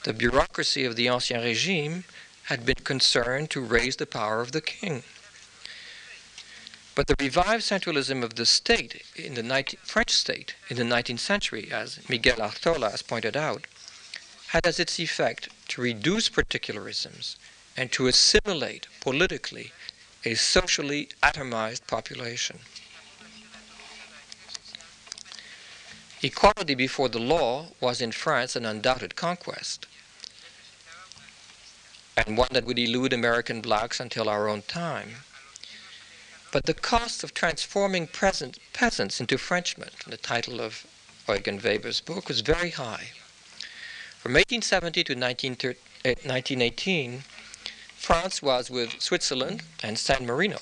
The 0.04 0.14
bureaucracy 0.14 0.84
of 0.84 0.96
the 0.96 1.08
Ancien 1.08 1.42
Regime 1.44 2.04
had 2.44 2.66
been 2.66 2.84
concerned 2.84 3.50
to 3.52 3.62
raise 3.62 3.96
the 3.96 4.06
power 4.06 4.42
of 4.42 4.52
the 4.52 4.62
king. 4.62 5.04
But 6.96 7.08
the 7.08 7.16
revived 7.20 7.64
centralism 7.64 8.24
of 8.24 8.36
the 8.36 8.46
state 8.46 9.04
in 9.16 9.36
the 9.36 9.44
19, 9.44 9.80
French 9.84 10.12
state 10.12 10.56
in 10.70 10.76
the 10.78 10.84
19th 10.84 11.20
century, 11.20 11.70
as 11.72 12.00
Miguel 12.10 12.38
Artola 12.38 12.92
has 12.92 13.02
pointed 13.02 13.38
out, 13.38 13.68
had 14.52 14.68
as 14.68 14.82
its 14.82 15.00
effect 15.00 15.48
to 15.70 15.82
reduce 15.82 16.28
particularisms 16.28 17.38
and 17.78 17.90
to 17.90 18.08
assimilate 18.08 18.86
politically 19.00 19.72
a 20.26 20.34
socially 20.34 21.08
atomized 21.24 21.88
population. 21.88 22.60
Equality 26.22 26.76
before 26.76 27.08
the 27.08 27.18
law 27.18 27.68
was 27.80 28.02
in 28.02 28.12
France 28.12 28.58
an 28.58 28.66
undoubted 28.66 29.16
conquest, 29.16 29.88
and 32.18 32.38
one 32.38 32.50
that 32.52 32.66
would 32.66 32.78
elude 32.78 33.14
American 33.14 33.62
blacks 33.62 34.02
until 34.02 34.28
our 34.28 34.50
own 34.50 34.62
time. 34.64 35.12
But 36.52 36.66
the 36.66 36.74
cost 36.74 37.24
of 37.24 37.34
transforming 37.34 38.06
peasants 38.08 39.22
into 39.22 39.38
Frenchmen, 39.38 39.92
the 40.06 40.18
title 40.18 40.60
of 40.60 40.86
Eugen 41.30 41.62
Weber's 41.64 42.02
book, 42.02 42.28
was 42.28 42.42
very 42.42 42.72
high. 42.72 43.12
From 44.22 44.34
1870 44.34 45.04
to 45.06 45.16
1918, 45.16 47.14
eh, 47.14 47.20
France 47.98 48.40
was, 48.44 48.70
with 48.70 49.02
Switzerland 49.02 49.64
and 49.82 49.98
San 49.98 50.28
Marino, 50.28 50.60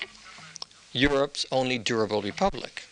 Europe's 0.94 1.44
only 1.52 1.76
durable 1.76 2.22
republic. 2.22 2.84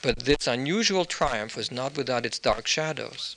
But 0.00 0.20
this 0.20 0.46
unusual 0.46 1.04
triumph 1.04 1.56
was 1.56 1.70
not 1.70 1.94
without 1.94 2.24
its 2.24 2.38
dark 2.38 2.66
shadows. 2.66 3.36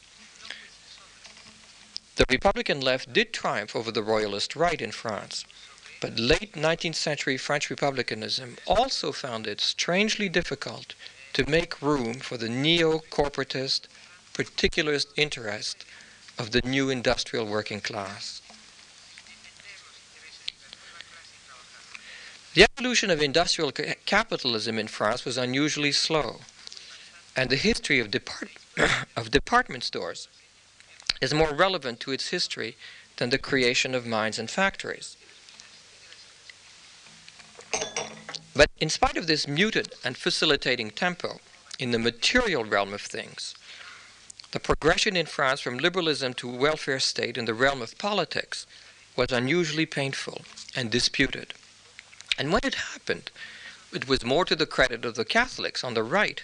The 2.16 2.24
Republican 2.30 2.80
left 2.80 3.12
did 3.12 3.34
triumph 3.34 3.76
over 3.76 3.92
the 3.92 4.02
Royalist 4.02 4.56
right 4.56 4.82
in 4.82 4.94
France, 4.94 5.44
but 6.00 6.18
late 6.18 6.54
19th 6.54 6.96
century 6.96 7.36
French 7.36 7.70
republicanism 7.70 8.56
also 8.66 9.12
found 9.12 9.46
it 9.46 9.60
strangely 9.60 10.30
difficult 10.30 10.96
to 11.34 11.50
make 11.50 11.82
room 11.82 12.22
for 12.22 12.38
the 12.38 12.48
neo 12.48 13.00
corporatist, 13.12 13.90
particularist 14.34 15.08
interest 15.18 15.84
of 16.38 16.52
the 16.52 16.62
new 16.64 16.90
industrial 16.90 17.46
working 17.46 17.82
class. 17.82 18.42
The 22.54 22.66
evolution 22.78 23.10
of 23.10 23.22
industrial 23.22 23.72
ca- 23.72 23.96
capitalism 24.06 24.80
in 24.80 24.88
France 24.88 25.26
was 25.26 25.38
unusually 25.38 25.92
slow, 25.92 26.40
and 27.36 27.50
the 27.50 27.58
history 27.58 28.00
of, 28.00 28.12
depart- 28.12 28.52
of 29.16 29.32
department 29.32 29.84
stores 29.84 30.28
is 31.22 31.34
more 31.34 31.54
relevant 31.54 32.00
to 32.02 32.12
its 32.12 32.30
history 32.30 32.78
than 33.18 33.30
the 33.30 33.38
creation 33.38 33.94
of 33.94 34.06
mines 34.06 34.40
and 34.40 34.50
factories. 34.50 35.18
But 38.56 38.70
in 38.80 38.90
spite 38.90 39.18
of 39.18 39.28
this 39.28 39.48
muted 39.48 39.94
and 40.04 40.16
facilitating 40.16 40.92
tempo 40.92 41.40
in 41.78 41.92
the 41.92 42.00
material 42.00 42.64
realm 42.64 42.94
of 42.94 43.02
things, 43.02 43.54
the 44.52 44.60
progression 44.60 45.16
in 45.16 45.26
France 45.26 45.62
from 45.62 45.78
liberalism 45.78 46.34
to 46.36 46.48
welfare 46.48 47.00
state 47.00 47.38
in 47.38 47.46
the 47.46 47.54
realm 47.54 47.82
of 47.82 47.98
politics 47.98 48.66
was 49.16 49.32
unusually 49.32 49.86
painful 49.86 50.42
and 50.76 50.92
disputed. 50.92 51.54
And 52.38 52.52
when 52.52 52.62
it 52.64 52.76
happened, 52.76 53.32
it 53.94 54.08
was 54.08 54.24
more 54.24 54.46
to 54.46 54.56
the 54.56 54.66
credit 54.66 55.06
of 55.06 55.16
the 55.16 55.26
Catholics 55.26 55.84
on 55.84 55.94
the 55.94 56.04
right 56.04 56.44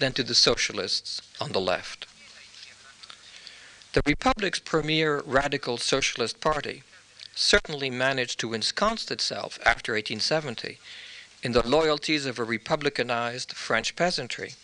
than 0.00 0.12
to 0.12 0.22
the 0.22 0.34
socialists 0.34 1.22
on 1.40 1.52
the 1.52 1.60
left. 1.60 2.06
The 3.92 4.02
Republic's 4.06 4.58
premier 4.58 5.22
radical 5.24 5.78
socialist 5.78 6.40
party 6.40 6.82
certainly 7.34 7.90
managed 7.90 8.40
to 8.40 8.54
ensconce 8.54 9.10
itself 9.10 9.58
after 9.64 9.92
1870 9.92 10.78
in 11.42 11.52
the 11.52 11.66
loyalties 11.66 12.26
of 12.26 12.38
a 12.38 12.44
republicanized 12.44 13.52
French 13.52 13.94
peasantry 13.94 14.54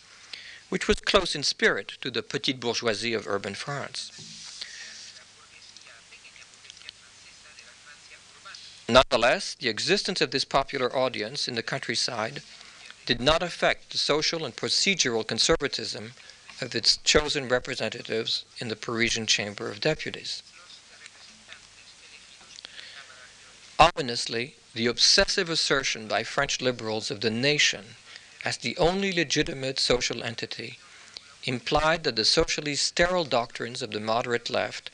which 0.71 0.87
was 0.87 1.01
close 1.01 1.35
in 1.35 1.43
spirit 1.43 1.97
to 1.99 2.09
the 2.09 2.23
petite 2.23 2.57
bourgeoisie 2.57 3.13
of 3.13 3.27
urban 3.27 3.53
France. 3.53 4.09
Nonetheless, 8.87 9.55
the 9.59 9.67
existence 9.67 10.21
of 10.21 10.31
this 10.31 10.45
popular 10.45 10.95
audience 10.95 11.49
in 11.49 11.55
the 11.55 11.61
countryside 11.61 12.41
did 13.05 13.19
not 13.19 13.43
affect 13.43 13.89
the 13.89 13.97
social 13.97 14.45
and 14.45 14.55
procedural 14.55 15.27
conservatism 15.27 16.13
of 16.61 16.73
its 16.73 16.95
chosen 17.03 17.49
representatives 17.49 18.45
in 18.59 18.69
the 18.69 18.75
Parisian 18.77 19.27
Chamber 19.27 19.69
of 19.69 19.81
Deputies. 19.81 20.41
Ominously, 23.77 24.55
the 24.73 24.87
obsessive 24.87 25.49
assertion 25.49 26.07
by 26.07 26.23
French 26.23 26.61
liberals 26.61 27.11
of 27.11 27.19
the 27.19 27.29
nation 27.29 27.97
as 28.43 28.57
the 28.57 28.77
only 28.77 29.11
legitimate 29.11 29.79
social 29.79 30.23
entity 30.23 30.79
implied 31.43 32.03
that 32.03 32.15
the 32.15 32.25
socially 32.25 32.75
sterile 32.75 33.23
doctrines 33.23 33.81
of 33.81 33.91
the 33.91 33.99
moderate 33.99 34.49
left 34.49 34.89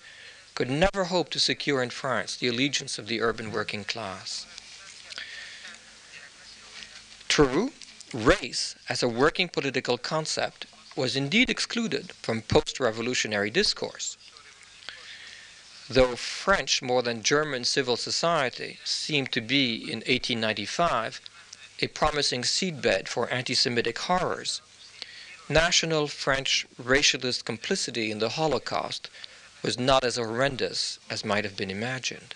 could 0.56 0.70
never 0.70 1.06
hope 1.06 1.30
to 1.30 1.40
secure 1.40 1.84
in 1.84 1.90
France 1.90 2.36
the 2.36 2.48
allegiance 2.48 2.98
of 2.98 3.08
the 3.08 3.22
urban 3.22 3.52
working 3.52 3.84
class. 3.84 4.46
True, 7.28 7.72
race 8.14 8.76
as 8.90 9.04
a 9.04 9.08
working 9.08 9.50
political 9.50 9.98
concept 9.98 10.66
was 10.96 11.16
indeed 11.16 11.50
excluded 11.50 12.12
from 12.14 12.42
post 12.42 12.80
revolutionary 12.80 13.52
discourse. 13.52 14.18
Though 15.90 16.16
French 16.16 16.82
more 16.82 17.04
than 17.04 17.22
German 17.22 17.64
civil 17.64 17.96
society 17.96 18.80
seemed 18.84 19.32
to 19.34 19.42
be 19.42 19.76
in 19.76 20.00
1895 20.00 21.22
a 21.80 21.88
promising 21.88 22.42
seedbed 22.42 23.08
for 23.08 23.30
anti 23.30 23.54
Semitic 23.54 23.98
horrors, 24.00 24.62
national 25.48 26.08
French 26.08 26.66
racialist 26.82 27.46
complicity 27.46 28.12
in 28.12 28.20
the 28.20 28.30
Holocaust 28.30 29.10
was 29.62 29.78
not 29.78 30.04
as 30.04 30.16
horrendous 30.16 31.00
as 31.10 31.24
might 31.24 31.44
have 31.44 31.56
been 31.56 31.72
imagined. 31.72 32.34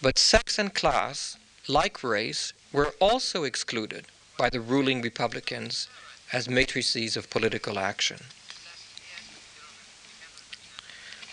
But 0.00 0.18
sex 0.18 0.58
and 0.58 0.74
class, 0.74 1.36
like 1.66 2.02
race, 2.02 2.52
were 2.72 2.94
also 3.00 3.44
excluded 3.44 4.06
by 4.36 4.50
the 4.50 4.60
ruling 4.60 5.00
Republicans 5.00 5.88
as 6.32 6.48
matrices 6.48 7.16
of 7.16 7.30
political 7.30 7.78
action. 7.78 8.18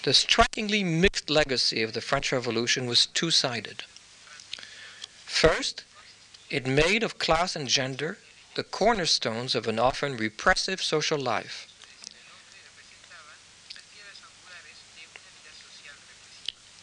The 0.04 0.14
strikingly 0.14 0.84
mixed 0.84 1.30
legacy 1.30 1.84
of 1.84 1.94
the 1.94 2.02
French 2.02 2.32
Revolution 2.32 2.88
was 2.88 3.06
two 3.06 3.30
sided. 3.30 3.84
First, 5.26 5.84
it 6.52 6.68
made 6.68 7.02
of 7.02 7.18
class 7.18 7.56
and 7.56 7.68
gender 7.68 8.18
the 8.56 8.64
cornerstones 8.64 9.56
of 9.56 9.68
an 9.68 9.80
often 9.80 10.18
repressive 10.18 10.84
social 10.84 11.18
life. 11.18 11.68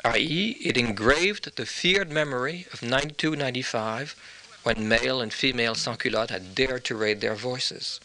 i.e., 0.04 0.56
it 0.62 0.76
engraved 0.78 1.54
the 1.56 1.66
feared 1.66 2.10
memory 2.10 2.66
of 2.72 2.82
92 2.82 3.36
95 3.36 4.16
when 4.62 4.88
male 4.88 5.20
and 5.20 5.32
female 5.32 5.74
sans-culottes 5.74 6.30
had 6.30 6.54
dared 6.54 6.84
to 6.84 6.96
raise 6.96 7.18
their 7.18 7.34
voices. 7.34 8.00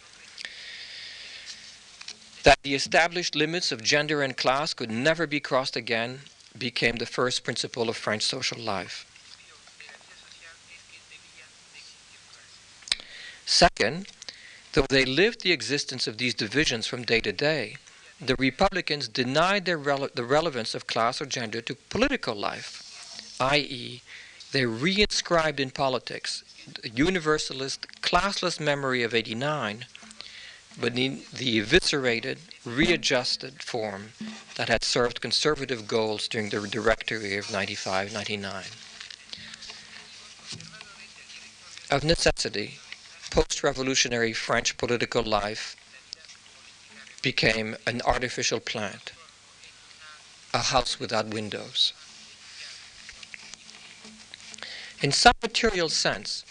That 2.43 2.59
the 2.63 2.75
established 2.75 3.35
limits 3.35 3.71
of 3.71 3.81
gender 3.81 4.21
and 4.21 4.35
class 4.35 4.73
could 4.73 4.91
never 4.91 5.25
be 5.25 5.39
crossed 5.39 5.77
again 5.77 6.21
became 6.57 6.97
the 6.97 7.05
first 7.05 7.43
principle 7.43 7.89
of 7.89 7.95
French 7.95 8.23
social 8.23 8.59
life. 8.59 9.05
Second, 13.45 14.07
though 14.73 14.85
they 14.89 15.05
lived 15.05 15.41
the 15.41 15.51
existence 15.51 16.07
of 16.07 16.17
these 16.17 16.33
divisions 16.33 16.87
from 16.87 17.03
day 17.03 17.21
to 17.21 17.31
day, 17.31 17.77
the 18.19 18.35
Republicans 18.35 19.07
denied 19.07 19.65
rele- 19.65 20.13
the 20.13 20.23
relevance 20.23 20.73
of 20.75 20.87
class 20.87 21.21
or 21.21 21.25
gender 21.25 21.61
to 21.61 21.75
political 21.75 22.35
life, 22.35 23.35
i.e., 23.39 24.01
they 24.51 24.61
reinscribed 24.61 25.59
in 25.59 25.71
politics 25.71 26.43
the 26.81 26.89
universalist, 26.89 27.87
classless 28.01 28.59
memory 28.59 29.03
of 29.03 29.13
89, 29.13 29.85
but 30.79 30.97
in 30.97 31.21
the 31.33 31.59
eviscerated, 31.59 32.39
readjusted 32.65 33.61
form 33.61 34.13
that 34.55 34.69
had 34.69 34.83
served 34.83 35.21
conservative 35.21 35.87
goals 35.87 36.27
during 36.27 36.49
the 36.49 36.67
Directory 36.67 37.37
of 37.37 37.51
95 37.51 38.13
99. 38.13 38.63
Of 41.91 42.03
necessity, 42.03 42.79
post 43.33 43.63
revolutionary 43.63 44.31
French 44.31 44.77
political 44.77 45.23
life 45.23 45.75
became 47.23 47.75
an 47.87 47.99
artificial 48.05 48.59
plant, 48.59 49.11
a 50.53 50.59
house 50.59 50.99
without 50.99 51.33
windows. 51.33 51.93
In 55.01 55.11
some 55.11 55.33
material 55.41 55.89
sense, 55.89 56.45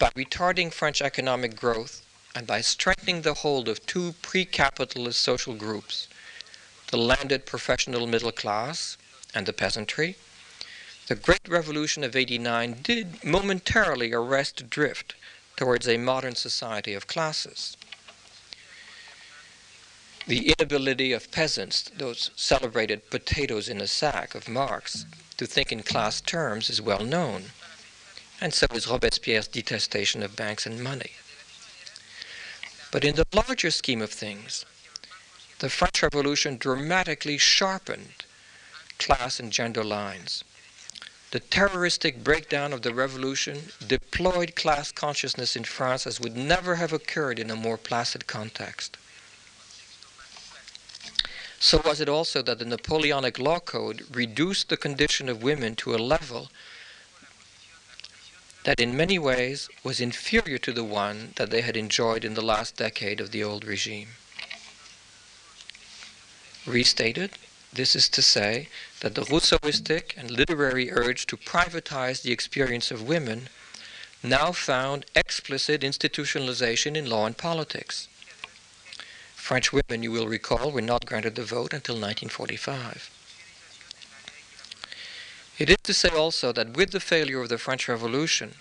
by 0.00 0.10
retarding 0.16 0.72
French 0.72 1.00
economic 1.00 1.54
growth 1.54 2.02
and 2.34 2.48
by 2.48 2.60
strengthening 2.62 3.22
the 3.22 3.34
hold 3.34 3.68
of 3.68 3.86
two 3.86 4.14
pre 4.20 4.44
capitalist 4.44 5.20
social 5.20 5.54
groups, 5.54 6.08
the 6.90 6.96
landed 6.96 7.46
professional 7.46 8.08
middle 8.08 8.32
class 8.32 8.98
and 9.36 9.46
the 9.46 9.52
peasantry, 9.52 10.16
the 11.06 11.14
Great 11.14 11.46
Revolution 11.46 12.02
of 12.02 12.16
89 12.16 12.80
did 12.82 13.22
momentarily 13.22 14.12
arrest 14.12 14.68
drift 14.68 15.14
towards 15.56 15.88
a 15.88 15.96
modern 15.96 16.34
society 16.34 16.94
of 16.94 17.06
classes. 17.06 17.76
The 20.26 20.54
inability 20.58 21.12
of 21.12 21.30
peasants, 21.30 21.82
those 21.96 22.30
celebrated 22.34 23.10
potatoes 23.10 23.68
in 23.68 23.80
a 23.80 23.86
sack 23.86 24.34
of 24.34 24.48
Marx, 24.48 25.04
to 25.36 25.46
think 25.46 25.70
in 25.70 25.82
class 25.82 26.20
terms 26.20 26.70
is 26.70 26.80
well 26.80 27.04
known, 27.04 27.50
and 28.40 28.54
so 28.54 28.66
is 28.72 28.88
Robespierre's 28.88 29.48
detestation 29.48 30.22
of 30.22 30.36
banks 30.36 30.66
and 30.66 30.82
money. 30.82 31.12
But 32.90 33.04
in 33.04 33.16
the 33.16 33.26
larger 33.34 33.70
scheme 33.70 34.00
of 34.00 34.10
things, 34.10 34.64
the 35.58 35.68
French 35.68 36.02
Revolution 36.02 36.56
dramatically 36.56 37.38
sharpened 37.38 38.24
class 38.98 39.40
and 39.40 39.52
gender 39.52 39.84
lines 39.84 40.44
the 41.34 41.40
terroristic 41.40 42.22
breakdown 42.22 42.72
of 42.72 42.82
the 42.82 42.94
revolution 42.94 43.60
deployed 43.88 44.54
class 44.54 44.92
consciousness 44.92 45.56
in 45.56 45.64
France 45.64 46.06
as 46.06 46.20
would 46.20 46.36
never 46.36 46.76
have 46.76 46.92
occurred 46.92 47.40
in 47.40 47.50
a 47.50 47.56
more 47.56 47.76
placid 47.76 48.28
context. 48.28 48.96
So 51.58 51.82
was 51.84 52.00
it 52.00 52.08
also 52.08 52.40
that 52.42 52.60
the 52.60 52.64
Napoleonic 52.64 53.40
law 53.40 53.58
code 53.58 54.04
reduced 54.12 54.68
the 54.68 54.76
condition 54.76 55.28
of 55.28 55.42
women 55.42 55.74
to 55.82 55.96
a 55.96 56.06
level 56.14 56.50
that 58.62 58.78
in 58.78 58.96
many 58.96 59.18
ways 59.18 59.68
was 59.82 60.00
inferior 60.00 60.58
to 60.58 60.72
the 60.72 60.84
one 60.84 61.32
that 61.34 61.50
they 61.50 61.62
had 61.62 61.76
enjoyed 61.76 62.24
in 62.24 62.34
the 62.34 62.46
last 62.46 62.76
decade 62.76 63.20
of 63.20 63.32
the 63.32 63.42
old 63.42 63.64
regime. 63.64 64.10
Restated, 66.64 67.32
this 67.74 67.96
is 67.96 68.08
to 68.08 68.22
say 68.22 68.68
that 69.00 69.14
the 69.14 69.22
Rousseauistic 69.22 70.16
and 70.16 70.30
literary 70.30 70.92
urge 70.92 71.26
to 71.26 71.36
privatize 71.36 72.22
the 72.22 72.32
experience 72.32 72.90
of 72.90 73.02
women 73.02 73.48
now 74.22 74.52
found 74.52 75.06
explicit 75.14 75.82
institutionalization 75.82 76.96
in 76.96 77.10
law 77.10 77.26
and 77.26 77.36
politics. 77.36 78.08
French 79.34 79.72
women, 79.72 80.02
you 80.02 80.10
will 80.10 80.28
recall, 80.28 80.70
were 80.70 80.80
not 80.80 81.04
granted 81.04 81.34
the 81.34 81.42
vote 81.42 81.74
until 81.74 81.96
1945. 81.96 83.10
It 85.58 85.68
is 85.68 85.76
to 85.82 85.94
say 85.94 86.08
also 86.08 86.52
that 86.52 86.76
with 86.76 86.92
the 86.92 87.00
failure 87.00 87.42
of 87.42 87.48
the 87.48 87.58
French 87.58 87.88
Revolution, 87.88 88.54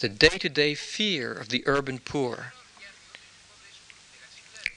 the 0.00 0.08
day 0.08 0.38
to 0.38 0.48
day 0.48 0.74
fear 0.74 1.32
of 1.32 1.48
the 1.48 1.62
urban 1.66 1.98
poor 1.98 2.52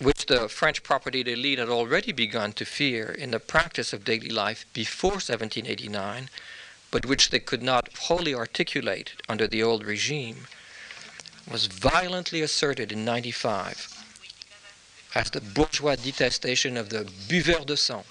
which 0.02 0.26
the 0.26 0.49
French 0.49 0.82
property 0.82 1.22
elite 1.22 1.60
had 1.60 1.70
already 1.70 2.12
begun 2.12 2.52
to 2.54 2.66
fear 2.66 3.12
in 3.12 3.30
the 3.30 3.39
practice 3.39 3.93
of 3.93 4.04
daily 4.04 4.30
life 4.30 4.66
before 4.74 5.12
1789, 5.12 6.28
but 6.89 7.06
which 7.06 7.30
they 7.30 7.39
could 7.39 7.62
not 7.62 7.89
wholly 7.99 8.34
articulate 8.34 9.14
under 9.30 9.47
the 9.47 9.62
old 9.62 9.86
regime, 9.86 10.47
was 11.49 11.68
violently 11.68 12.41
asserted 12.41 12.91
in 12.91 13.06
95 13.06 13.88
as 15.14 15.30
the 15.30 15.41
bourgeois 15.41 15.95
detestation 15.95 16.78
of 16.78 16.89
the 16.89 17.04
buveur 17.28 17.66
de 17.66 17.78
sang, 17.78 18.04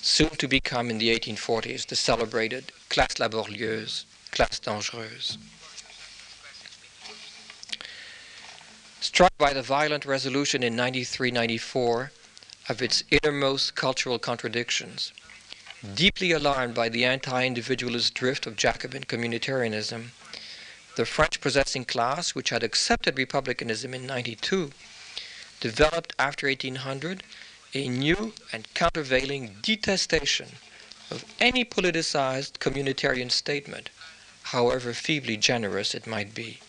soon 0.00 0.30
to 0.30 0.48
become 0.48 0.90
in 0.90 0.98
the 0.98 1.16
1840s 1.16 1.86
the 1.86 1.96
celebrated 1.96 2.72
classe 2.88 3.14
laborieuse, 3.20 4.04
classe 4.32 4.58
dangereuse. 4.58 5.38
Struck 9.04 9.36
by 9.36 9.52
the 9.52 9.60
violent 9.60 10.06
resolution 10.06 10.62
in 10.62 10.74
93 10.76 11.30
94 11.30 12.10
of 12.70 12.80
its 12.80 13.04
innermost 13.10 13.74
cultural 13.74 14.18
contradictions, 14.18 15.12
deeply 15.94 16.32
alarmed 16.32 16.74
by 16.74 16.88
the 16.88 17.04
anti 17.04 17.44
individualist 17.44 18.14
drift 18.14 18.46
of 18.46 18.56
Jacobin 18.56 19.02
communitarianism, 19.02 20.12
the 20.96 21.04
French 21.04 21.42
possessing 21.42 21.84
class, 21.84 22.34
which 22.34 22.48
had 22.48 22.62
accepted 22.62 23.18
republicanism 23.18 23.92
in 23.92 24.06
92, 24.06 24.70
developed 25.60 26.14
after 26.18 26.46
1800 26.46 27.22
a 27.74 27.86
new 27.86 28.32
and 28.54 28.72
countervailing 28.72 29.56
detestation 29.60 30.48
of 31.10 31.26
any 31.38 31.62
politicized 31.62 32.52
communitarian 32.52 33.30
statement, 33.30 33.90
however 34.54 34.94
feebly 34.94 35.36
generous 35.36 35.94
it 35.94 36.06
might 36.06 36.34
be. 36.34 36.60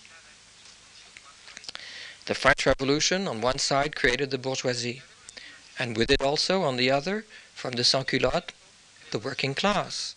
The 2.25 2.33
French 2.33 2.65
Revolution, 2.65 3.27
on 3.27 3.39
one 3.39 3.59
side, 3.59 3.95
created 3.95 4.31
the 4.31 4.39
bourgeoisie, 4.39 5.03
and 5.77 5.95
with 5.95 6.09
it 6.09 6.21
also, 6.21 6.63
on 6.63 6.75
the 6.75 6.89
other, 6.89 7.25
from 7.53 7.73
the 7.73 7.83
sans-culottes, 7.83 8.53
the 9.11 9.19
working 9.19 9.53
class. 9.53 10.15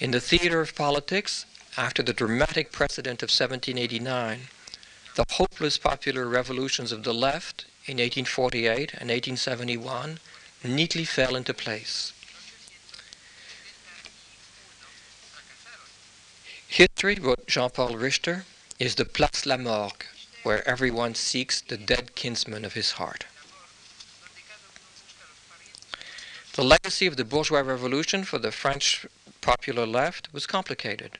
In 0.00 0.10
the 0.10 0.20
theater 0.20 0.62
of 0.62 0.74
politics, 0.74 1.44
after 1.76 2.02
the 2.02 2.14
dramatic 2.14 2.72
precedent 2.72 3.22
of 3.22 3.28
1789, 3.28 4.48
the 5.16 5.26
hopeless 5.32 5.76
popular 5.76 6.26
revolutions 6.26 6.92
of 6.92 7.04
the 7.04 7.12
left 7.12 7.66
in 7.84 7.98
1848 7.98 8.92
and 8.94 9.10
1871 9.10 10.18
neatly 10.64 11.04
fell 11.04 11.36
into 11.36 11.52
place. 11.52 12.12
History, 16.66 17.16
wrote 17.16 17.46
Jean 17.46 17.68
Paul 17.68 17.96
Richter, 17.96 18.46
is 18.78 18.94
the 18.94 19.04
Place 19.04 19.44
la 19.44 19.56
Morgue, 19.56 20.06
where 20.44 20.66
everyone 20.68 21.14
seeks 21.14 21.60
the 21.60 21.76
dead 21.76 22.14
kinsman 22.14 22.64
of 22.64 22.74
his 22.74 22.92
heart. 22.92 23.26
The 26.52 26.62
legacy 26.62 27.06
of 27.06 27.16
the 27.16 27.24
bourgeois 27.24 27.62
revolution 27.62 28.22
for 28.22 28.38
the 28.38 28.52
French 28.52 29.06
popular 29.40 29.86
left 29.86 30.32
was 30.32 30.46
complicated. 30.46 31.18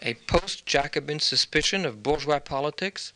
A 0.00 0.14
post 0.14 0.64
Jacobin 0.64 1.20
suspicion 1.20 1.84
of 1.84 2.02
bourgeois 2.02 2.38
politics 2.38 3.12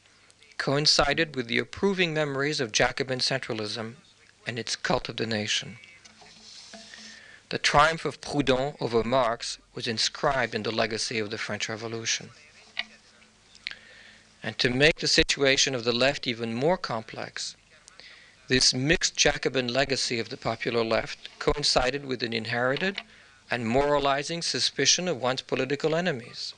coincided 0.59 1.35
with 1.35 1.47
the 1.47 1.59
approving 1.59 2.13
memories 2.13 2.61
of 2.61 2.73
Jacobin 2.73 3.21
centralism 3.21 3.97
and 4.47 4.59
its 4.59 4.77
cult 4.77 5.09
of 5.09 5.17
the 5.17 5.27
nation. 5.27 5.79
The 7.49 7.59
triumph 7.59 8.05
of 8.05 8.21
Proudhon 8.21 8.77
over 8.81 9.05
Marx 9.05 9.59
was 9.75 9.87
inscribed 9.87 10.55
in 10.55 10.65
the 10.65 10.71
legacy 10.71 11.19
of 11.19 11.31
the 11.31 11.39
French 11.39 11.69
Revolution. 11.69 12.31
And 14.47 14.57
to 14.59 14.71
make 14.71 15.01
the 15.01 15.09
situation 15.09 15.75
of 15.75 15.83
the 15.83 15.93
left 15.93 16.29
even 16.29 16.55
more 16.55 16.79
complex, 16.79 17.57
this 18.47 18.73
mixed 18.73 19.17
Jacobin 19.17 19.67
legacy 19.67 20.21
of 20.21 20.29
the 20.29 20.37
popular 20.37 20.85
left 20.85 21.37
coincided 21.41 22.05
with 22.05 22.23
an 22.23 22.33
inherited 22.33 23.01
and 23.51 23.67
moralizing 23.67 24.43
suspicion 24.43 25.09
of 25.09 25.21
one's 25.21 25.43
political 25.43 25.97
enemies. 25.97 26.55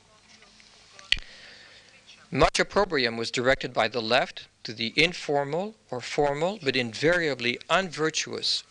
Much 2.29 2.59
opprobrium 2.59 3.17
was 3.17 3.31
directed 3.31 3.73
by 3.73 3.87
the 3.87 4.03
left 4.03 4.45
to 4.65 4.71
the 4.71 4.93
informal 4.95 5.73
or 5.89 5.99
formal 5.99 6.59
but 6.61 6.75
invariably 6.75 7.59
unvirtuous 7.71 8.61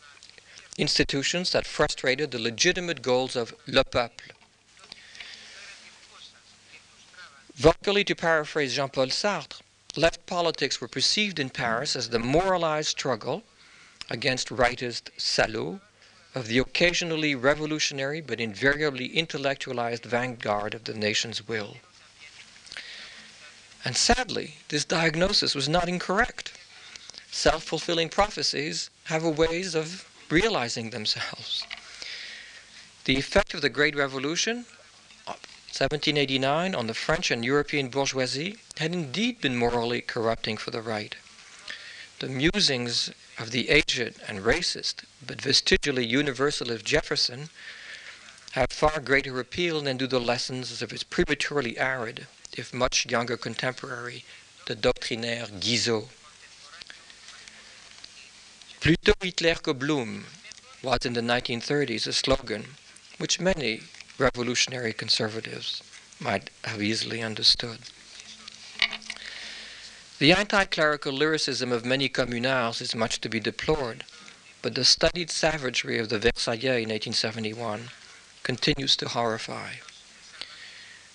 institutions 0.77 1.51
that 1.51 1.67
frustrated 1.67 2.31
the 2.31 2.39
legitimate 2.39 3.03
goals 3.03 3.35
of 3.35 3.53
le 3.67 3.83
peuple. 3.83 4.38
Vocally, 7.59 8.05
to 8.05 8.15
paraphrase 8.15 8.77
Jean 8.77 8.89
Paul 8.89 9.09
Sartre, 9.09 9.63
left 9.97 10.25
politics 10.27 10.81
were 10.81 10.87
perceived 10.87 11.41
in 11.41 11.51
Paris 11.51 11.97
as 11.97 12.11
the 12.11 12.21
moralized 12.21 12.91
struggle 12.91 13.43
against 14.09 14.51
rightist 14.51 15.11
salauds 15.19 15.81
of 16.37 16.47
the 16.47 16.59
occasionally 16.59 17.35
revolutionary 17.35 18.21
but 18.21 18.41
invariably 18.41 19.07
intellectualized 19.07 20.05
vanguard 20.05 20.73
of 20.73 20.85
the 20.85 20.95
nation's 20.95 21.49
will. 21.49 21.79
And 23.85 23.97
sadly, 23.97 24.59
this 24.69 24.85
diagnosis 24.85 25.57
was 25.57 25.69
not 25.69 25.89
incorrect. 25.89 26.53
Self 27.33 27.65
fulfilling 27.65 28.09
prophecies 28.09 28.89
have 29.07 29.25
a 29.25 29.31
ways 29.31 29.75
of 29.75 30.09
realizing 30.31 30.91
themselves. 30.91 31.65
The 33.05 33.17
effect 33.19 33.53
of 33.53 33.63
the 33.63 33.69
Great 33.69 33.97
Revolution, 33.97 34.67
1789, 35.69 36.75
on 36.75 36.87
the 36.87 36.95
French 36.95 37.31
and 37.31 37.45
European 37.45 37.89
bourgeoisie 37.89 38.57
had 38.79 38.93
indeed 38.93 39.41
been 39.41 39.57
morally 39.57 40.01
corrupting 40.01 40.57
for 40.57 40.71
the 40.71 40.81
right. 40.81 41.15
The 42.21 42.29
musings 42.29 43.11
of 43.39 43.51
the 43.53 43.69
aged 43.69 44.15
and 44.27 44.41
racist, 44.41 45.05
but 45.25 45.41
vestigially 45.41 46.05
universalist 46.05 46.85
Jefferson 46.85 47.51
have 48.53 48.71
far 48.73 48.99
greater 48.99 49.39
appeal 49.39 49.83
than 49.83 49.99
do 49.99 50.07
the 50.07 50.19
lessons 50.19 50.83
of 50.83 50.91
his 50.91 51.05
prematurely 51.05 51.79
arid, 51.79 52.27
if 52.57 52.75
much 52.75 53.07
younger 53.07 53.37
contemporary, 53.37 54.25
the 54.67 54.75
doctrinaire 54.75 55.47
Guizot. 55.47 56.09
Plutôt 58.81 59.23
Hitler 59.23 59.57
que 59.57 59.75
Blum 59.75 60.25
was 60.83 61.05
in 61.05 61.13
the 61.13 61.21
1930s 61.21 62.07
a 62.07 62.13
slogan 62.13 62.77
which 63.19 63.39
many 63.39 63.83
revolutionary 64.19 64.93
conservatives 64.93 65.83
might 66.21 66.51
have 66.65 66.83
easily 66.83 67.23
understood. 67.23 67.79
The 70.19 70.33
anti 70.33 70.65
clerical 70.65 71.13
lyricism 71.13 71.71
of 71.71 71.85
many 71.85 72.09
communards 72.09 72.81
is 72.81 72.95
much 72.95 73.21
to 73.21 73.29
be 73.29 73.39
deplored, 73.39 74.05
but 74.63 74.75
the 74.75 74.85
studied 74.85 75.31
savagery 75.31 75.99
of 75.99 76.09
the 76.09 76.19
Versaillais 76.19 76.83
in 76.83 76.91
1871 76.91 77.91
continues 78.43 78.97
to 78.97 79.09
horrify. 79.09 79.75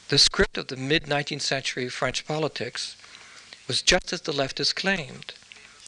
The 0.07 0.17
script 0.17 0.57
of 0.57 0.67
the 0.67 0.77
mid 0.77 1.03
19th 1.03 1.41
century 1.41 1.89
French 1.89 2.25
politics 2.25 2.95
was 3.67 3.81
just 3.81 4.13
as 4.13 4.21
the 4.21 4.31
leftists 4.31 4.73
claimed 4.73 5.33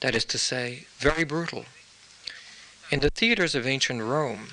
that 0.01 0.15
is 0.15 0.25
to 0.25 0.37
say, 0.37 0.87
very 0.99 1.23
brutal. 1.23 1.65
In 2.91 2.99
the 2.99 3.09
theaters 3.09 3.55
of 3.55 3.65
ancient 3.65 4.01
Rome, 4.01 4.49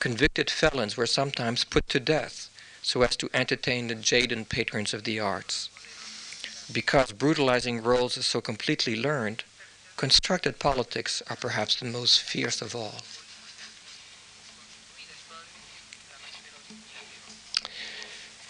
convicted 0.00 0.50
felons 0.50 0.96
were 0.96 1.06
sometimes 1.06 1.62
put 1.62 1.88
to 1.90 2.00
death 2.00 2.48
so 2.82 3.02
as 3.02 3.16
to 3.16 3.28
entertain 3.34 3.86
the 3.86 3.94
jaded 3.94 4.48
patrons 4.48 4.94
of 4.94 5.04
the 5.04 5.20
arts. 5.20 5.68
Because 6.72 7.12
brutalizing 7.12 7.82
roles 7.82 8.16
are 8.16 8.22
so 8.22 8.40
completely 8.40 8.96
learned, 8.96 9.44
constructed 9.96 10.58
politics 10.58 11.22
are 11.28 11.36
perhaps 11.36 11.76
the 11.76 11.84
most 11.84 12.20
fierce 12.22 12.62
of 12.62 12.74
all. 12.74 13.02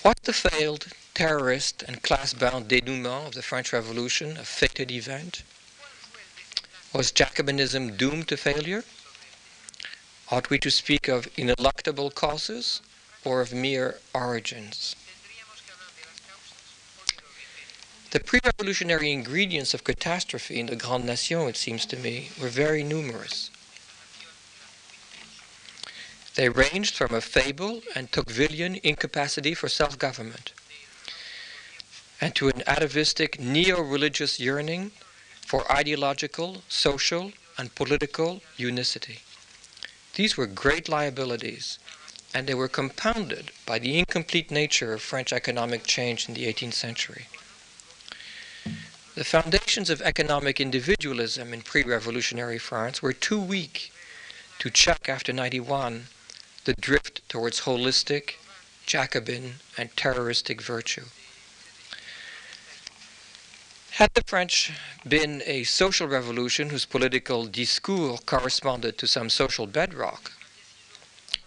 Was 0.05 0.15
the 0.23 0.33
failed 0.33 0.87
terrorist 1.15 1.83
and 1.83 2.03
class-bound 2.03 2.69
denouement 2.69 3.27
of 3.27 3.35
the 3.35 3.43
French 3.43 3.73
Revolution 3.73 4.37
a 4.37 4.45
fated 4.45 4.91
event? 4.91 5.43
Was 6.95 7.13
Jacobinism 7.13 7.97
doomed 7.97 8.29
to 8.29 8.37
failure? 8.37 8.85
Ought 10.33 10.49
we 10.49 10.59
to 10.61 10.71
speak 10.71 11.09
of 11.09 11.27
ineluctable 11.37 12.15
causes 12.15 12.83
or 13.25 13.41
of 13.41 13.53
mere 13.53 13.99
origins? 14.15 14.95
The 18.13 18.21
pre-revolutionary 18.21 19.11
ingredients 19.11 19.75
of 19.75 19.83
catastrophe 19.83 20.61
in 20.61 20.67
the 20.67 20.77
Grande 20.77 21.07
Nation, 21.07 21.41
it 21.49 21.57
seems 21.57 21.85
to 21.87 21.97
me, 21.97 22.31
were 22.41 22.49
very 22.49 22.85
numerous. 22.85 23.51
They 26.37 26.49
ranged 26.49 26.95
from 26.95 27.13
a 27.13 27.21
fable 27.21 27.83
and 27.97 28.11
Tocquevillian 28.13 28.81
incapacity 28.85 29.55
for 29.55 29.69
self 29.69 29.99
government, 29.99 30.53
and 32.21 32.37
to 32.37 32.49
an 32.49 32.63
atavistic 32.69 33.41
neo 33.41 33.81
religious 33.81 34.39
yearning 34.39 34.93
for 35.45 35.71
ideological, 35.71 36.63
social, 36.69 37.33
and 37.59 37.75
political 37.75 38.43
unicity. 38.57 39.21
These 40.15 40.37
were 40.37 40.47
great 40.47 40.89
liabilities, 40.89 41.79
and 42.35 42.47
they 42.47 42.55
were 42.55 42.69
compounded 42.69 43.53
by 43.67 43.79
the 43.79 43.99
incomplete 43.99 44.51
nature 44.51 44.93
of 44.93 45.03
French 45.03 45.33
economic 45.33 45.85
change 45.87 46.29
in 46.29 46.35
the 46.35 46.53
18th 46.53 46.75
century. 46.75 47.27
The 49.15 49.25
foundations 49.25 49.91
of 49.91 50.01
economic 50.03 50.61
individualism 50.61 51.53
in 51.53 51.63
pre 51.63 51.83
revolutionary 51.83 52.59
France 52.59 53.03
were 53.03 53.13
too 53.13 53.41
weak 53.41 53.93
to 54.61 54.71
check 54.71 55.09
after 55.09 55.33
91 55.33 56.07
the 56.65 56.75
drift 56.75 57.29
towards 57.29 57.63
holistic, 57.63 58.35
Jacobin, 58.87 59.57
and 59.77 59.97
terroristic 59.97 60.61
virtue. 60.61 61.07
Had 63.93 64.15
the 64.15 64.23
French 64.27 64.73
been 65.07 65.43
a 65.47 65.65
social 65.65 66.07
revolution 66.07 66.71
whose 66.71 66.87
political 66.87 67.47
discours 67.47 68.21
corresponded 68.25 68.97
to 68.99 69.07
some 69.07 69.29
social 69.29 69.67
bedrock, 69.67 70.33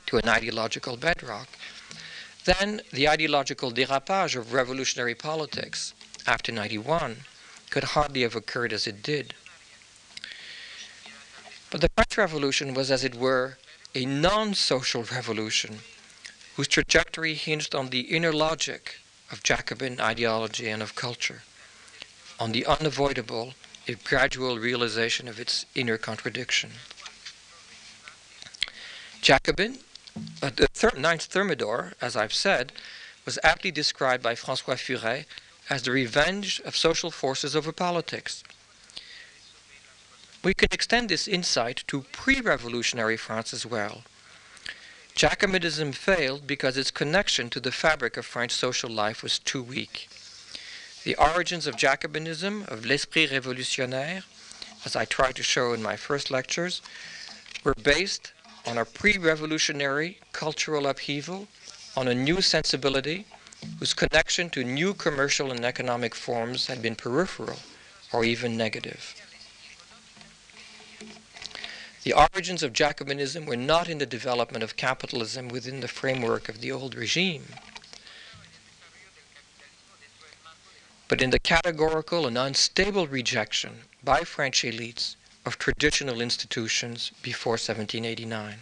to 0.05 0.17
an 0.17 0.29
ideological 0.29 0.97
bedrock, 0.97 1.47
then 2.45 2.81
the 2.91 3.07
ideological 3.07 3.71
dérapage 3.71 4.35
of 4.35 4.53
revolutionary 4.53 5.15
politics 5.15 5.93
after 6.27 6.51
91 6.51 7.17
could 7.69 7.83
hardly 7.83 8.21
have 8.21 8.35
occurred 8.35 8.73
as 8.73 8.85
it 8.85 9.01
did. 9.01 9.33
But 11.71 11.81
the 11.81 11.89
French 11.95 12.17
Revolution 12.17 12.75
was, 12.75 12.91
as 12.91 13.03
it 13.03 13.15
were, 13.15 13.57
a 13.95 14.05
non 14.05 14.53
social 14.53 15.03
revolution 15.03 15.79
whose 16.55 16.67
trajectory 16.67 17.33
hinged 17.33 17.73
on 17.73 17.89
the 17.89 18.01
inner 18.01 18.31
logic 18.31 18.99
of 19.31 19.41
Jacobin 19.41 19.99
ideology 19.99 20.69
and 20.69 20.83
of 20.83 20.93
culture, 20.93 21.41
on 22.39 22.51
the 22.51 22.65
unavoidable, 22.65 23.53
if 23.87 24.03
gradual 24.03 24.57
realization 24.57 25.27
of 25.27 25.39
its 25.39 25.65
inner 25.75 25.97
contradiction. 25.97 26.71
Jacobin, 29.21 29.79
uh, 30.41 30.49
the 30.49 30.91
ninth 30.97 31.25
Thermidor, 31.25 31.93
as 32.01 32.15
I've 32.15 32.33
said, 32.33 32.71
was 33.25 33.39
aptly 33.43 33.71
described 33.71 34.21
by 34.21 34.35
Francois 34.35 34.75
Furet 34.75 35.25
as 35.69 35.83
the 35.83 35.91
revenge 35.91 36.61
of 36.65 36.75
social 36.75 37.09
forces 37.09 37.55
over 37.55 37.71
politics. 37.71 38.43
We 40.43 40.53
can 40.53 40.67
extend 40.71 41.07
this 41.07 41.27
insight 41.27 41.85
to 41.87 42.01
pre 42.11 42.41
revolutionary 42.41 43.15
France 43.15 43.53
as 43.53 43.65
well. 43.65 44.03
Jacobinism 45.15 45.93
failed 45.93 46.45
because 46.47 46.75
its 46.75 46.91
connection 46.91 47.49
to 47.51 47.59
the 47.59 47.71
fabric 47.71 48.17
of 48.17 48.25
French 48.25 48.51
social 48.51 48.89
life 48.89 49.23
was 49.23 49.39
too 49.39 49.63
weak. 49.63 50.09
The 51.03 51.15
origins 51.15 51.67
of 51.67 51.75
Jacobinism, 51.75 52.65
of 52.69 52.85
l'esprit 52.85 53.29
révolutionnaire, 53.29 54.23
as 54.85 54.95
I 54.95 55.03
tried 55.03 55.35
to 55.35 55.43
show 55.43 55.73
in 55.73 55.83
my 55.83 55.97
first 55.97 56.31
lectures, 56.31 56.81
were 57.65 57.73
based 57.73 58.31
on 58.65 58.77
a 58.77 58.85
pre 58.85 59.17
revolutionary 59.17 60.19
cultural 60.31 60.87
upheaval, 60.87 61.49
on 61.97 62.07
a 62.07 62.15
new 62.15 62.41
sensibility, 62.41 63.25
whose 63.79 63.93
connection 63.93 64.49
to 64.51 64.63
new 64.63 64.93
commercial 64.93 65.51
and 65.51 65.65
economic 65.65 66.15
forms 66.15 66.67
had 66.67 66.81
been 66.81 66.95
peripheral 66.95 67.59
or 68.13 68.23
even 68.23 68.55
negative. 68.55 69.13
The 72.03 72.13
origins 72.13 72.63
of 72.63 72.71
Jacobinism 72.71 73.45
were 73.45 73.57
not 73.57 73.89
in 73.89 73.97
the 73.97 74.05
development 74.05 74.63
of 74.63 74.77
capitalism 74.77 75.49
within 75.49 75.81
the 75.81 75.89
framework 75.89 76.47
of 76.47 76.61
the 76.61 76.71
old 76.71 76.95
regime, 76.95 77.45
but 81.13 81.21
in 81.21 81.29
the 81.29 81.37
categorical 81.37 82.25
and 82.25 82.35
unstable 82.39 83.05
rejection 83.05 83.81
by 84.03 84.21
French 84.21 84.63
elites 84.63 85.15
of 85.45 85.59
traditional 85.59 86.19
institutions 86.19 87.11
before 87.21 87.51
1789. 87.51 88.55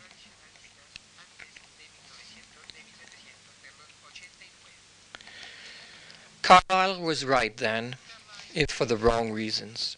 Carlyle 6.41 6.99
was 6.99 7.23
right 7.23 7.55
then, 7.55 7.95
if 8.53 8.69
for 8.69 8.83
the 8.83 8.97
wrong 8.97 9.31
reasons. 9.31 9.95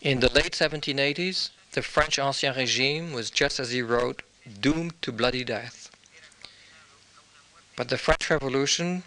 In 0.00 0.18
the 0.18 0.32
late 0.32 0.54
1780s, 0.54 1.50
the 1.70 1.82
French 1.82 2.18
Ancien 2.18 2.56
Regime 2.56 3.12
was, 3.12 3.30
just 3.30 3.60
as 3.60 3.70
he 3.70 3.82
wrote, 3.82 4.22
doomed 4.60 5.00
to 5.02 5.12
bloody 5.12 5.44
death. 5.44 5.92
But 7.76 7.88
the 7.88 7.98
French 7.98 8.28
Revolution 8.28 9.04